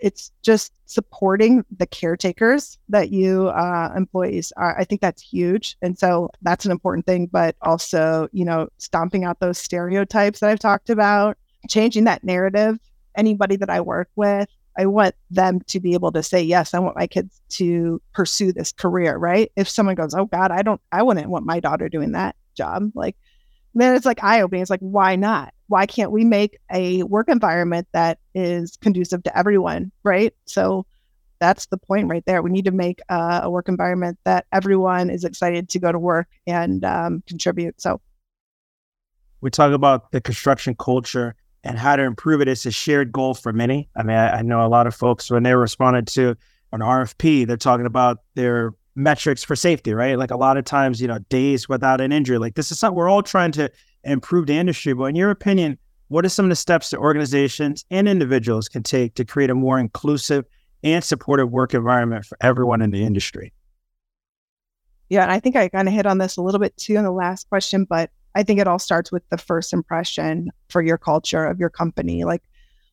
it's 0.00 0.32
just 0.40 0.72
supporting 0.86 1.66
the 1.76 1.86
caretakers 1.86 2.78
that 2.88 3.10
you 3.10 3.48
uh, 3.48 3.92
employees 3.94 4.54
are. 4.56 4.74
I 4.78 4.84
think 4.84 5.02
that's 5.02 5.20
huge. 5.20 5.76
And 5.82 5.98
so 5.98 6.30
that's 6.40 6.64
an 6.64 6.70
important 6.70 7.04
thing, 7.04 7.26
but 7.26 7.56
also, 7.60 8.26
you 8.32 8.46
know, 8.46 8.68
stomping 8.78 9.24
out 9.24 9.38
those 9.38 9.58
stereotypes 9.58 10.40
that 10.40 10.48
I've 10.48 10.60
talked 10.60 10.88
about, 10.88 11.36
changing 11.68 12.04
that 12.04 12.24
narrative. 12.24 12.78
Anybody 13.18 13.56
that 13.56 13.68
I 13.68 13.82
work 13.82 14.08
with, 14.16 14.48
I 14.78 14.86
want 14.86 15.14
them 15.30 15.60
to 15.68 15.80
be 15.80 15.94
able 15.94 16.12
to 16.12 16.22
say, 16.22 16.42
yes, 16.42 16.74
I 16.74 16.78
want 16.78 16.96
my 16.96 17.06
kids 17.06 17.40
to 17.50 18.00
pursue 18.12 18.52
this 18.52 18.72
career, 18.72 19.16
right? 19.16 19.50
If 19.56 19.68
someone 19.68 19.94
goes, 19.94 20.14
oh 20.14 20.26
God, 20.26 20.50
I 20.50 20.62
don't, 20.62 20.80
I 20.92 21.02
wouldn't 21.02 21.28
want 21.28 21.46
my 21.46 21.60
daughter 21.60 21.88
doing 21.88 22.12
that 22.12 22.36
job. 22.56 22.90
Like, 22.94 23.16
then 23.74 23.94
it's 23.94 24.06
like 24.06 24.22
eye 24.22 24.40
opening. 24.40 24.62
It's 24.62 24.70
like, 24.70 24.80
why 24.80 25.16
not? 25.16 25.52
Why 25.68 25.86
can't 25.86 26.10
we 26.10 26.24
make 26.24 26.58
a 26.72 27.02
work 27.02 27.28
environment 27.28 27.88
that 27.92 28.18
is 28.34 28.76
conducive 28.76 29.22
to 29.24 29.38
everyone, 29.38 29.92
right? 30.02 30.34
So 30.46 30.86
that's 31.38 31.66
the 31.66 31.76
point 31.76 32.08
right 32.08 32.24
there. 32.26 32.42
We 32.42 32.50
need 32.50 32.64
to 32.64 32.70
make 32.70 33.00
uh, 33.08 33.40
a 33.42 33.50
work 33.50 33.68
environment 33.68 34.18
that 34.24 34.46
everyone 34.52 35.10
is 35.10 35.24
excited 35.24 35.68
to 35.70 35.78
go 35.78 35.92
to 35.92 35.98
work 35.98 36.28
and 36.46 36.84
um, 36.84 37.22
contribute. 37.26 37.80
So 37.80 38.00
we 39.40 39.50
talk 39.50 39.72
about 39.72 40.10
the 40.12 40.20
construction 40.20 40.74
culture 40.74 41.34
and 41.64 41.78
how 41.78 41.96
to 41.96 42.02
improve 42.02 42.40
it 42.40 42.48
is 42.48 42.64
a 42.66 42.70
shared 42.70 43.12
goal 43.12 43.34
for 43.34 43.52
many. 43.52 43.88
I 43.96 44.02
mean, 44.02 44.16
I, 44.16 44.38
I, 44.38 44.42
know 44.42 44.64
a 44.64 44.68
lot 44.68 44.86
of 44.86 44.94
folks 44.94 45.30
when 45.30 45.42
they 45.42 45.54
responded 45.54 46.06
to 46.08 46.36
an 46.72 46.80
RFP, 46.80 47.46
they're 47.46 47.56
talking 47.56 47.86
about 47.86 48.18
their 48.34 48.72
metrics 48.94 49.44
for 49.44 49.56
safety, 49.56 49.92
right? 49.92 50.18
Like 50.18 50.30
a 50.30 50.36
lot 50.36 50.56
of 50.56 50.64
times, 50.64 51.00
you 51.00 51.08
know, 51.08 51.18
days 51.28 51.68
without 51.68 52.00
an 52.00 52.12
injury. 52.12 52.38
Like 52.38 52.54
this 52.54 52.70
is 52.70 52.78
something 52.78 52.96
we're 52.96 53.10
all 53.10 53.22
trying 53.22 53.52
to 53.52 53.70
improve 54.04 54.46
the 54.46 54.56
industry. 54.56 54.92
But 54.92 55.04
in 55.06 55.16
your 55.16 55.30
opinion, 55.30 55.78
what 56.08 56.24
are 56.24 56.28
some 56.28 56.46
of 56.46 56.50
the 56.50 56.56
steps 56.56 56.90
that 56.90 56.98
organizations 56.98 57.84
and 57.90 58.08
individuals 58.08 58.68
can 58.68 58.82
take 58.82 59.14
to 59.16 59.24
create 59.24 59.50
a 59.50 59.54
more 59.54 59.78
inclusive 59.78 60.44
and 60.82 61.02
supportive 61.02 61.50
work 61.50 61.74
environment 61.74 62.24
for 62.24 62.38
everyone 62.40 62.80
in 62.80 62.90
the 62.90 63.02
industry? 63.02 63.52
Yeah, 65.08 65.22
and 65.22 65.32
I 65.32 65.40
think 65.40 65.56
I 65.56 65.68
kind 65.68 65.88
of 65.88 65.94
hit 65.94 66.06
on 66.06 66.18
this 66.18 66.36
a 66.36 66.42
little 66.42 66.60
bit 66.60 66.76
too 66.76 66.96
in 66.96 67.04
the 67.04 67.12
last 67.12 67.48
question, 67.48 67.84
but 67.84 68.10
I 68.36 68.42
think 68.42 68.60
it 68.60 68.68
all 68.68 68.78
starts 68.78 69.10
with 69.10 69.26
the 69.30 69.38
first 69.38 69.72
impression 69.72 70.50
for 70.68 70.82
your 70.82 70.98
culture 70.98 71.46
of 71.46 71.58
your 71.58 71.70
company. 71.70 72.24
Like, 72.24 72.42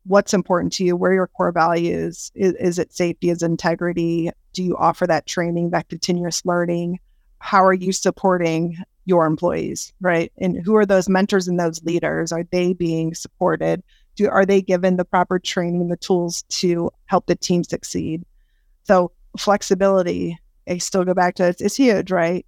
what's 0.06 0.34
important 0.34 0.72
to 0.74 0.86
you? 0.86 0.96
Where 0.96 1.14
your 1.14 1.28
core 1.28 1.52
values? 1.52 2.32
Is, 2.34 2.54
is 2.54 2.80
it 2.80 2.94
safety? 2.94 3.30
Is 3.30 3.44
integrity? 3.44 4.32
Do 4.54 4.64
you 4.64 4.78
offer 4.78 5.06
that 5.06 5.28
training, 5.28 5.72
that 5.72 5.90
continuous 5.90 6.46
learning? 6.46 7.02
How 7.40 7.62
are 7.66 7.74
you 7.74 7.92
supporting 7.92 8.78
your 9.04 9.26
employees, 9.26 9.92
right? 10.00 10.32
And 10.38 10.64
who 10.64 10.78
are 10.78 10.86
those 10.86 11.10
mentors 11.10 11.50
and 11.50 11.60
those 11.60 11.84
leaders? 11.84 12.32
Are 12.32 12.46
they 12.50 12.72
being 12.72 13.14
supported? 13.14 13.84
Do 14.16 14.30
are 14.30 14.46
they 14.46 14.62
given 14.62 14.96
the 14.96 15.04
proper 15.04 15.40
training, 15.40 15.90
the 15.90 15.98
tools 15.98 16.44
to 16.50 16.90
help 17.08 17.26
the 17.26 17.36
team 17.36 17.66
succeed? 17.66 18.24
So 18.84 19.12
flexibility, 19.38 20.40
I 20.70 20.78
still 20.78 21.04
go 21.04 21.14
back 21.14 21.36
to 21.36 21.50
it's, 21.50 21.60
it's 21.60 21.76
huge, 21.76 22.12
right? 22.12 22.46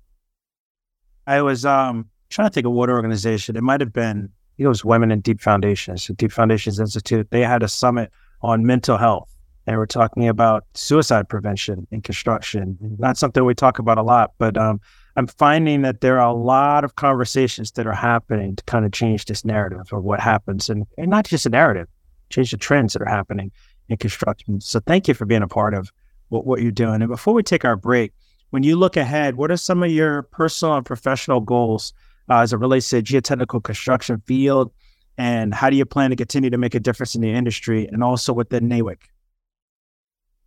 I 1.28 1.42
was 1.42 1.66
um 1.66 2.10
trying 2.30 2.50
to 2.50 2.54
think 2.54 2.66
of 2.66 2.74
what 2.74 2.90
organization. 2.90 3.56
It 3.56 3.64
might 3.64 3.82
have 3.82 3.94
been, 3.94 4.30
it 4.58 4.68
was 4.68 4.86
Women 4.86 5.12
in 5.12 5.22
Deep 5.22 5.42
Foundations, 5.42 6.08
the 6.08 6.14
Deep 6.14 6.32
Foundations 6.32 6.80
Institute. 6.80 7.28
They 7.32 7.42
had 7.42 7.64
a 7.64 7.68
summit 7.68 8.12
on 8.42 8.66
mental 8.66 8.98
health. 8.98 9.32
And 9.68 9.78
we're 9.78 9.88
talking 9.88 10.28
about 10.28 10.64
suicide 10.76 11.28
prevention 11.28 11.88
in 11.90 12.02
construction. 12.02 12.78
Not 13.00 13.18
something 13.18 13.44
we 13.44 13.56
talk 13.56 13.80
about 13.80 13.98
a 13.98 14.04
lot, 14.04 14.34
but 14.38 14.56
um, 14.58 14.80
I'm 15.16 15.26
finding 15.26 15.82
that 15.82 16.02
there 16.02 16.20
are 16.20 16.30
a 16.30 16.34
lot 16.34 16.84
of 16.84 16.98
conversations 16.98 17.72
that 17.72 17.88
are 17.88 17.94
happening 17.94 18.56
to 18.58 18.64
kind 18.66 18.86
of 18.86 18.92
change 18.92 19.26
this 19.26 19.44
narrative 19.44 19.92
of 19.92 20.04
what 20.04 20.20
happens, 20.20 20.70
and, 20.70 20.86
and 21.00 21.10
not 21.10 21.26
just 21.26 21.48
a 21.48 21.50
narrative, 21.50 21.88
change 22.30 22.52
the 22.52 22.58
trends 22.58 22.94
that 22.94 23.02
are 23.02 23.10
happening 23.10 23.52
in 23.90 23.98
construction. 23.98 24.62
So 24.62 24.80
thank 24.82 25.08
you 25.08 25.16
for 25.16 25.26
being 25.26 25.42
a 25.42 25.48
part 25.48 25.74
of 25.74 25.92
what, 26.30 26.46
what 26.46 26.62
you're 26.62 26.72
doing. 26.72 27.02
And 27.02 27.08
before 27.08 27.34
we 27.34 27.42
take 27.42 27.66
our 27.66 27.76
break, 27.76 28.14
when 28.52 28.62
you 28.62 28.76
look 28.76 28.98
ahead, 28.98 29.36
what 29.36 29.50
are 29.50 29.58
some 29.58 29.82
of 29.82 29.90
your 29.90 30.24
personal 30.24 30.76
and 30.76 30.86
professional 30.86 31.40
goals 31.40 31.92
uh, 32.30 32.40
as 32.40 32.54
it 32.54 32.58
relates 32.58 32.90
to 32.90 33.02
geotechnical 33.02 33.64
construction 33.64 34.22
field? 34.26 34.72
And 35.18 35.54
how 35.54 35.70
do 35.70 35.78
you 35.78 35.86
plan 35.86 36.10
to 36.10 36.16
continue 36.16 36.50
to 36.50 36.58
make 36.58 36.76
a 36.76 36.80
difference 36.80 37.16
in 37.16 37.22
the 37.22 37.32
industry 37.32 37.88
and 37.88 38.04
also 38.04 38.34
within 38.34 38.68
NAWIC? 38.68 38.98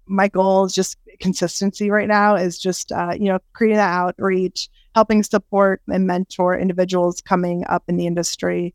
My 0.06 0.28
goal 0.28 0.64
is 0.64 0.74
just 0.74 0.96
consistency 1.20 1.90
right 1.90 2.08
now 2.08 2.34
is 2.34 2.58
just, 2.58 2.92
uh, 2.92 3.14
you 3.18 3.26
know, 3.26 3.38
creating 3.52 3.76
that 3.76 3.92
outreach, 3.92 4.68
helping 4.94 5.22
support 5.22 5.82
and 5.88 6.06
mentor 6.06 6.58
individuals 6.58 7.20
coming 7.20 7.64
up 7.66 7.84
in 7.88 7.96
the 7.96 8.06
industry, 8.06 8.74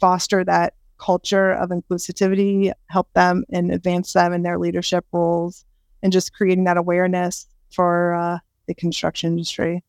foster 0.00 0.44
that 0.44 0.74
culture 0.98 1.52
of 1.52 1.70
inclusivity, 1.70 2.72
help 2.86 3.12
them 3.14 3.44
and 3.50 3.72
advance 3.72 4.12
them 4.12 4.32
in 4.32 4.42
their 4.42 4.58
leadership 4.58 5.04
roles, 5.12 5.64
and 6.02 6.12
just 6.12 6.32
creating 6.32 6.64
that 6.64 6.76
awareness 6.76 7.46
for 7.70 8.14
uh, 8.14 8.38
the 8.66 8.74
construction 8.74 9.32
industry. 9.32 9.82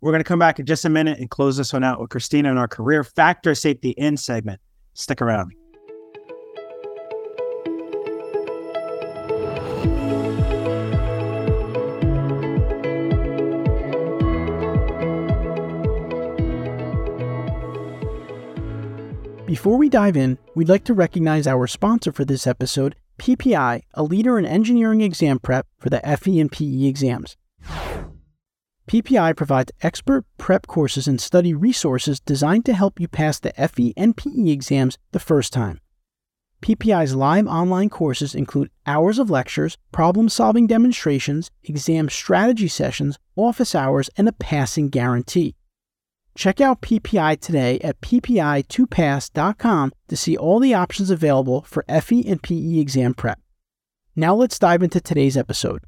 We're 0.00 0.12
going 0.12 0.20
to 0.20 0.28
come 0.28 0.38
back 0.38 0.58
in 0.58 0.66
just 0.66 0.84
a 0.84 0.90
minute 0.90 1.18
and 1.18 1.30
close 1.30 1.56
this 1.56 1.72
one 1.72 1.82
out 1.82 2.00
with 2.00 2.10
Kristina 2.10 2.50
in 2.50 2.58
our 2.58 2.68
career 2.68 3.02
factor 3.02 3.54
safety 3.54 3.90
in 3.90 4.16
segment. 4.16 4.60
Stick 4.94 5.22
around. 5.22 5.52
Before 19.46 19.78
we 19.78 19.88
dive 19.88 20.16
in, 20.16 20.38
we'd 20.54 20.68
like 20.68 20.84
to 20.84 20.92
recognize 20.92 21.46
our 21.46 21.66
sponsor 21.66 22.12
for 22.12 22.24
this 22.24 22.46
episode, 22.46 22.96
PPI, 23.18 23.82
a 23.94 24.02
leader 24.02 24.38
in 24.38 24.44
engineering 24.44 25.00
exam 25.00 25.38
prep 25.38 25.66
for 25.78 25.88
the 25.88 26.00
FE 26.00 26.40
and 26.40 26.52
PE 26.52 26.84
exams. 26.84 27.36
PPI 28.86 29.36
provides 29.36 29.72
expert 29.82 30.24
prep 30.38 30.68
courses 30.68 31.08
and 31.08 31.20
study 31.20 31.52
resources 31.52 32.20
designed 32.20 32.64
to 32.66 32.72
help 32.72 33.00
you 33.00 33.08
pass 33.08 33.40
the 33.40 33.52
FE 33.52 33.92
and 33.96 34.16
PE 34.16 34.48
exams 34.48 34.96
the 35.10 35.18
first 35.18 35.52
time. 35.52 35.80
PPI's 36.62 37.14
live 37.14 37.46
online 37.46 37.88
courses 37.90 38.34
include 38.34 38.70
hours 38.86 39.18
of 39.18 39.28
lectures, 39.28 39.76
problem 39.92 40.28
solving 40.28 40.66
demonstrations, 40.66 41.50
exam 41.64 42.08
strategy 42.08 42.68
sessions, 42.68 43.18
office 43.34 43.74
hours, 43.74 44.08
and 44.16 44.28
a 44.28 44.32
passing 44.32 44.88
guarantee. 44.88 45.56
Check 46.36 46.60
out 46.60 46.82
PPI 46.82 47.40
today 47.40 47.78
at 47.80 48.00
ppi2pass.com 48.00 49.92
to 50.08 50.16
see 50.16 50.36
all 50.36 50.60
the 50.60 50.74
options 50.74 51.10
available 51.10 51.62
for 51.62 51.84
FE 51.88 52.26
and 52.28 52.42
PE 52.42 52.78
exam 52.78 53.14
prep. 53.14 53.40
Now 54.14 54.34
let's 54.34 54.58
dive 54.58 54.82
into 54.82 55.00
today's 55.00 55.36
episode. 55.36 55.82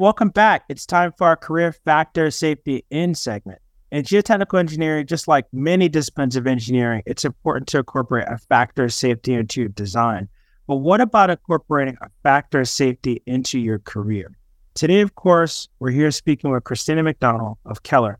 Welcome 0.00 0.30
back. 0.30 0.64
It's 0.70 0.86
time 0.86 1.12
for 1.18 1.26
our 1.26 1.36
career 1.36 1.72
factor 1.72 2.30
safety 2.30 2.86
in 2.88 3.14
segment. 3.14 3.60
In 3.92 4.02
geotechnical 4.02 4.58
engineering, 4.58 5.06
just 5.06 5.28
like 5.28 5.44
many 5.52 5.90
disciplines 5.90 6.36
of 6.36 6.46
engineering, 6.46 7.02
it's 7.04 7.26
important 7.26 7.66
to 7.66 7.80
incorporate 7.80 8.26
a 8.26 8.38
factor 8.38 8.84
of 8.84 8.94
safety 8.94 9.34
into 9.34 9.60
your 9.60 9.68
design. 9.68 10.26
But 10.66 10.76
what 10.76 11.02
about 11.02 11.28
incorporating 11.28 11.98
a 12.00 12.08
factor 12.22 12.60
of 12.60 12.68
safety 12.70 13.22
into 13.26 13.58
your 13.58 13.78
career? 13.78 14.34
Today, 14.72 15.02
of 15.02 15.16
course, 15.16 15.68
we're 15.80 15.90
here 15.90 16.10
speaking 16.10 16.50
with 16.50 16.64
Kristina 16.64 17.06
McDonnell 17.06 17.58
of 17.66 17.82
Keller. 17.82 18.18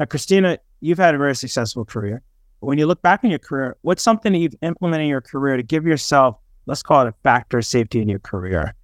Now, 0.00 0.06
Kristina, 0.06 0.58
you've 0.80 0.98
had 0.98 1.14
a 1.14 1.18
very 1.18 1.36
successful 1.36 1.84
career. 1.84 2.22
When 2.58 2.76
you 2.76 2.86
look 2.86 3.02
back 3.02 3.22
in 3.22 3.30
your 3.30 3.38
career, 3.38 3.76
what's 3.82 4.02
something 4.02 4.32
that 4.32 4.38
you've 4.40 4.56
implemented 4.62 5.04
in 5.04 5.10
your 5.10 5.20
career 5.20 5.56
to 5.56 5.62
give 5.62 5.86
yourself, 5.86 6.38
let's 6.66 6.82
call 6.82 7.06
it 7.06 7.08
a 7.08 7.14
factor 7.22 7.58
of 7.58 7.66
safety 7.66 8.02
in 8.02 8.08
your 8.08 8.18
career? 8.18 8.74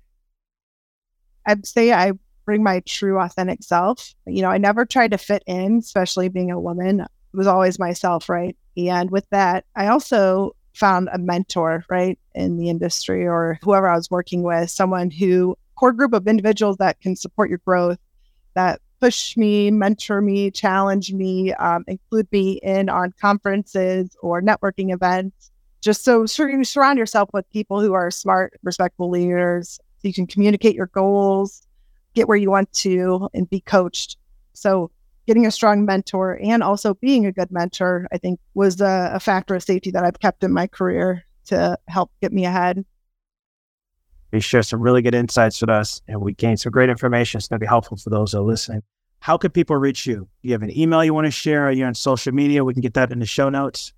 I'd 1.49 1.67
say 1.67 1.93
I 1.93 2.13
bring 2.47 2.63
my 2.63 2.81
true 2.87 3.19
authentic 3.19 3.63
self. 3.63 4.15
You 4.27 4.41
know, 4.41 4.51
I 4.51 4.57
never 4.57 4.87
tried 4.87 5.11
to 5.11 5.19
fit 5.19 5.43
in, 5.47 5.79
especially 5.79 6.29
being 6.29 6.51
a 6.51 6.61
woman. 6.61 7.01
It 7.01 7.09
was 7.35 7.47
always 7.47 7.79
myself, 7.79 8.31
right? 8.31 8.57
And 8.77 9.11
with 9.11 9.29
that, 9.31 9.65
I 9.75 9.89
also 9.89 10.57
found 10.73 11.09
a 11.13 11.19
mentor, 11.19 11.85
right, 11.91 12.19
in 12.35 12.57
the 12.57 12.71
industry 12.71 13.27
or 13.27 13.59
whoever 13.63 13.89
I 13.89 13.97
was 13.97 14.11
working 14.11 14.43
with, 14.43 14.71
someone 14.71 15.11
who 15.11 15.57
core 15.75 15.93
group 15.93 16.15
of 16.15 16.27
individuals 16.27 16.77
that 16.79 17.01
can 17.01 17.17
support 17.17 17.51
your 17.51 17.61
growth, 17.67 17.99
that 18.55 18.81
push 19.01 19.37
me, 19.37 19.71
mentor 19.71 20.23
me, 20.23 20.51
challenge 20.51 21.13
me, 21.13 21.53
um, 21.55 21.85
include 21.87 22.31
me 22.33 22.53
in 22.63 22.89
on 22.89 23.13
conferences 23.21 24.17
or 24.23 24.41
networking 24.41 24.93
events. 24.93 25.51
Just 25.83 26.05
so 26.05 26.27
sure 26.27 26.49
you 26.49 26.65
surround 26.65 26.99
yourself 26.99 27.29
with 27.33 27.49
people 27.51 27.81
who 27.81 27.93
are 27.93 28.11
smart, 28.11 28.55
respectful 28.63 29.11
leaders. 29.11 29.79
So 29.99 30.09
you 30.09 30.15
can 30.15 30.27
communicate 30.27 30.75
your 30.75 30.87
goals, 30.87 31.66
get 32.17 32.27
where 32.27 32.37
you 32.37 32.51
want 32.51 32.73
to 32.73 33.29
and 33.35 33.49
be 33.49 33.61
coached. 33.61 34.17
So 34.55 34.91
getting 35.27 35.47
a 35.47 35.51
strong 35.51 35.85
mentor 35.85 36.41
and 36.43 36.63
also 36.63 36.95
being 36.95 37.27
a 37.27 37.33
good 37.33 37.53
mentor, 37.53 38.09
I 38.11 38.19
think 38.19 38.41
was 38.55 38.81
a, 38.81 39.13
a 39.15 39.21
factor 39.21 39.55
of 39.55 39.63
safety 39.63 39.91
that 39.93 40.05
I've 40.05 40.19
kept 40.19 40.43
in 40.43 40.53
my 40.53 40.67
career 40.67 41.25
to 41.47 41.79
help 41.87 42.11
get 42.21 42.33
me 42.33 42.45
ahead. 42.47 42.85
You 44.33 44.41
share 44.41 44.63
some 44.63 44.81
really 44.81 45.03
good 45.03 45.15
insights 45.15 45.61
with 45.61 45.71
us 45.71 46.03
and 46.09 46.21
we 46.21 46.33
gained 46.33 46.59
some 46.59 46.73
great 46.73 46.89
information. 46.89 47.39
It's 47.39 47.49
going 47.49 47.61
to 47.61 47.65
be 47.65 47.69
helpful 47.69 47.97
for 47.97 48.11
those 48.11 48.33
who 48.33 48.39
are 48.39 48.45
listening. 48.45 48.83
How 49.21 49.37
can 49.37 49.51
people 49.51 49.77
reach 49.77 50.07
you? 50.07 50.29
Do 50.43 50.49
you 50.49 50.53
have 50.53 50.63
an 50.63 50.77
email 50.77 51.05
you 51.05 51.15
want 51.15 51.27
to 51.27 51.31
share? 51.31 51.67
Are 51.67 51.73
you 51.73 51.85
on 51.85 51.95
social 51.95 52.33
media? 52.33 52.65
We 52.65 52.73
can 52.73 52.83
get 52.83 52.95
that 52.95 53.13
in 53.13 53.19
the 53.19 53.27
show 53.27 53.49
notes. 53.49 53.93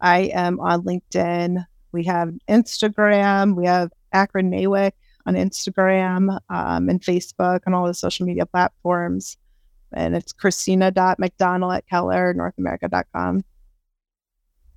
I 0.00 0.30
am 0.32 0.60
on 0.60 0.82
LinkedIn. 0.82 1.64
We 1.92 2.04
have 2.04 2.32
Instagram. 2.48 3.54
We 3.54 3.66
have 3.66 3.90
Akron 4.12 4.50
NAWIC 4.50 4.92
on 5.28 5.34
Instagram 5.34 6.40
um, 6.48 6.88
and 6.88 7.02
Facebook 7.02 7.60
and 7.66 7.74
all 7.74 7.86
the 7.86 7.92
social 7.92 8.24
media 8.26 8.46
platforms. 8.46 9.36
And 9.92 10.16
it's 10.16 10.32
christina.mcdonald 10.32 11.74
at 11.74 11.86
keller 11.86 12.32
northamerica.com. 12.34 13.44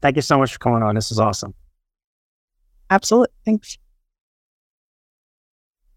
Thank 0.01 0.17
you 0.17 0.21
so 0.21 0.37
much 0.37 0.53
for 0.53 0.59
coming 0.59 0.83
on. 0.83 0.95
This 0.95 1.11
is 1.11 1.19
awesome. 1.19 1.53
Absolutely. 2.89 3.33
Thanks. 3.45 3.77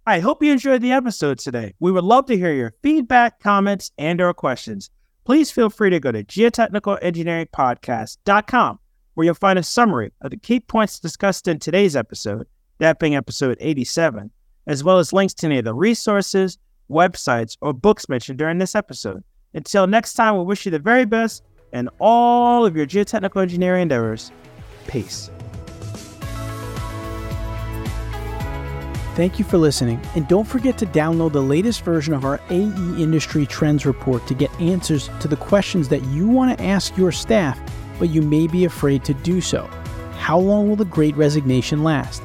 I 0.06 0.20
hope 0.20 0.42
you 0.42 0.52
enjoyed 0.52 0.82
the 0.82 0.92
episode 0.92 1.38
today. 1.38 1.72
We 1.80 1.90
would 1.90 2.04
love 2.04 2.26
to 2.26 2.36
hear 2.36 2.52
your 2.52 2.74
feedback, 2.82 3.40
comments, 3.40 3.90
and 3.98 4.20
or 4.20 4.34
questions. 4.34 4.90
Please 5.24 5.50
feel 5.50 5.70
free 5.70 5.88
to 5.90 5.98
go 5.98 6.12
to 6.12 6.22
geotechnicalengineeringpodcast.com 6.22 8.78
where 9.14 9.24
you'll 9.24 9.34
find 9.34 9.58
a 9.58 9.62
summary 9.62 10.12
of 10.20 10.30
the 10.30 10.36
key 10.36 10.60
points 10.60 11.00
discussed 11.00 11.48
in 11.48 11.58
today's 11.58 11.96
episode, 11.96 12.46
that 12.78 12.98
being 12.98 13.16
episode 13.16 13.56
87, 13.60 14.30
as 14.66 14.84
well 14.84 14.98
as 14.98 15.12
links 15.12 15.34
to 15.34 15.46
any 15.46 15.58
of 15.58 15.64
the 15.64 15.74
resources, 15.74 16.58
websites, 16.90 17.56
or 17.60 17.72
books 17.72 18.08
mentioned 18.08 18.38
during 18.38 18.58
this 18.58 18.74
episode. 18.74 19.22
Until 19.54 19.86
next 19.86 20.14
time, 20.14 20.36
we 20.36 20.44
wish 20.44 20.64
you 20.64 20.70
the 20.70 20.78
very 20.78 21.04
best 21.04 21.44
in 21.72 21.88
all 21.98 22.64
of 22.64 22.76
your 22.76 22.86
geotechnical 22.86 23.42
engineering 23.42 23.82
endeavors. 23.82 24.30
Peace. 24.86 25.30
Thank 29.14 29.38
you 29.38 29.44
for 29.44 29.58
listening, 29.58 30.00
and 30.16 30.26
don't 30.26 30.46
forget 30.46 30.76
to 30.78 30.86
download 30.86 31.32
the 31.32 31.40
latest 31.40 31.82
version 31.82 32.14
of 32.14 32.24
our 32.24 32.40
AE 32.50 32.64
Industry 33.00 33.46
Trends 33.46 33.86
Report 33.86 34.26
to 34.26 34.34
get 34.34 34.50
answers 34.60 35.08
to 35.20 35.28
the 35.28 35.36
questions 35.36 35.88
that 35.90 36.02
you 36.06 36.26
want 36.26 36.58
to 36.58 36.64
ask 36.64 36.96
your 36.96 37.12
staff, 37.12 37.56
but 38.00 38.10
you 38.10 38.22
may 38.22 38.48
be 38.48 38.64
afraid 38.64 39.04
to 39.04 39.14
do 39.14 39.40
so. 39.40 39.68
How 40.18 40.36
long 40.36 40.68
will 40.68 40.74
the 40.74 40.84
great 40.84 41.14
resignation 41.14 41.84
last? 41.84 42.24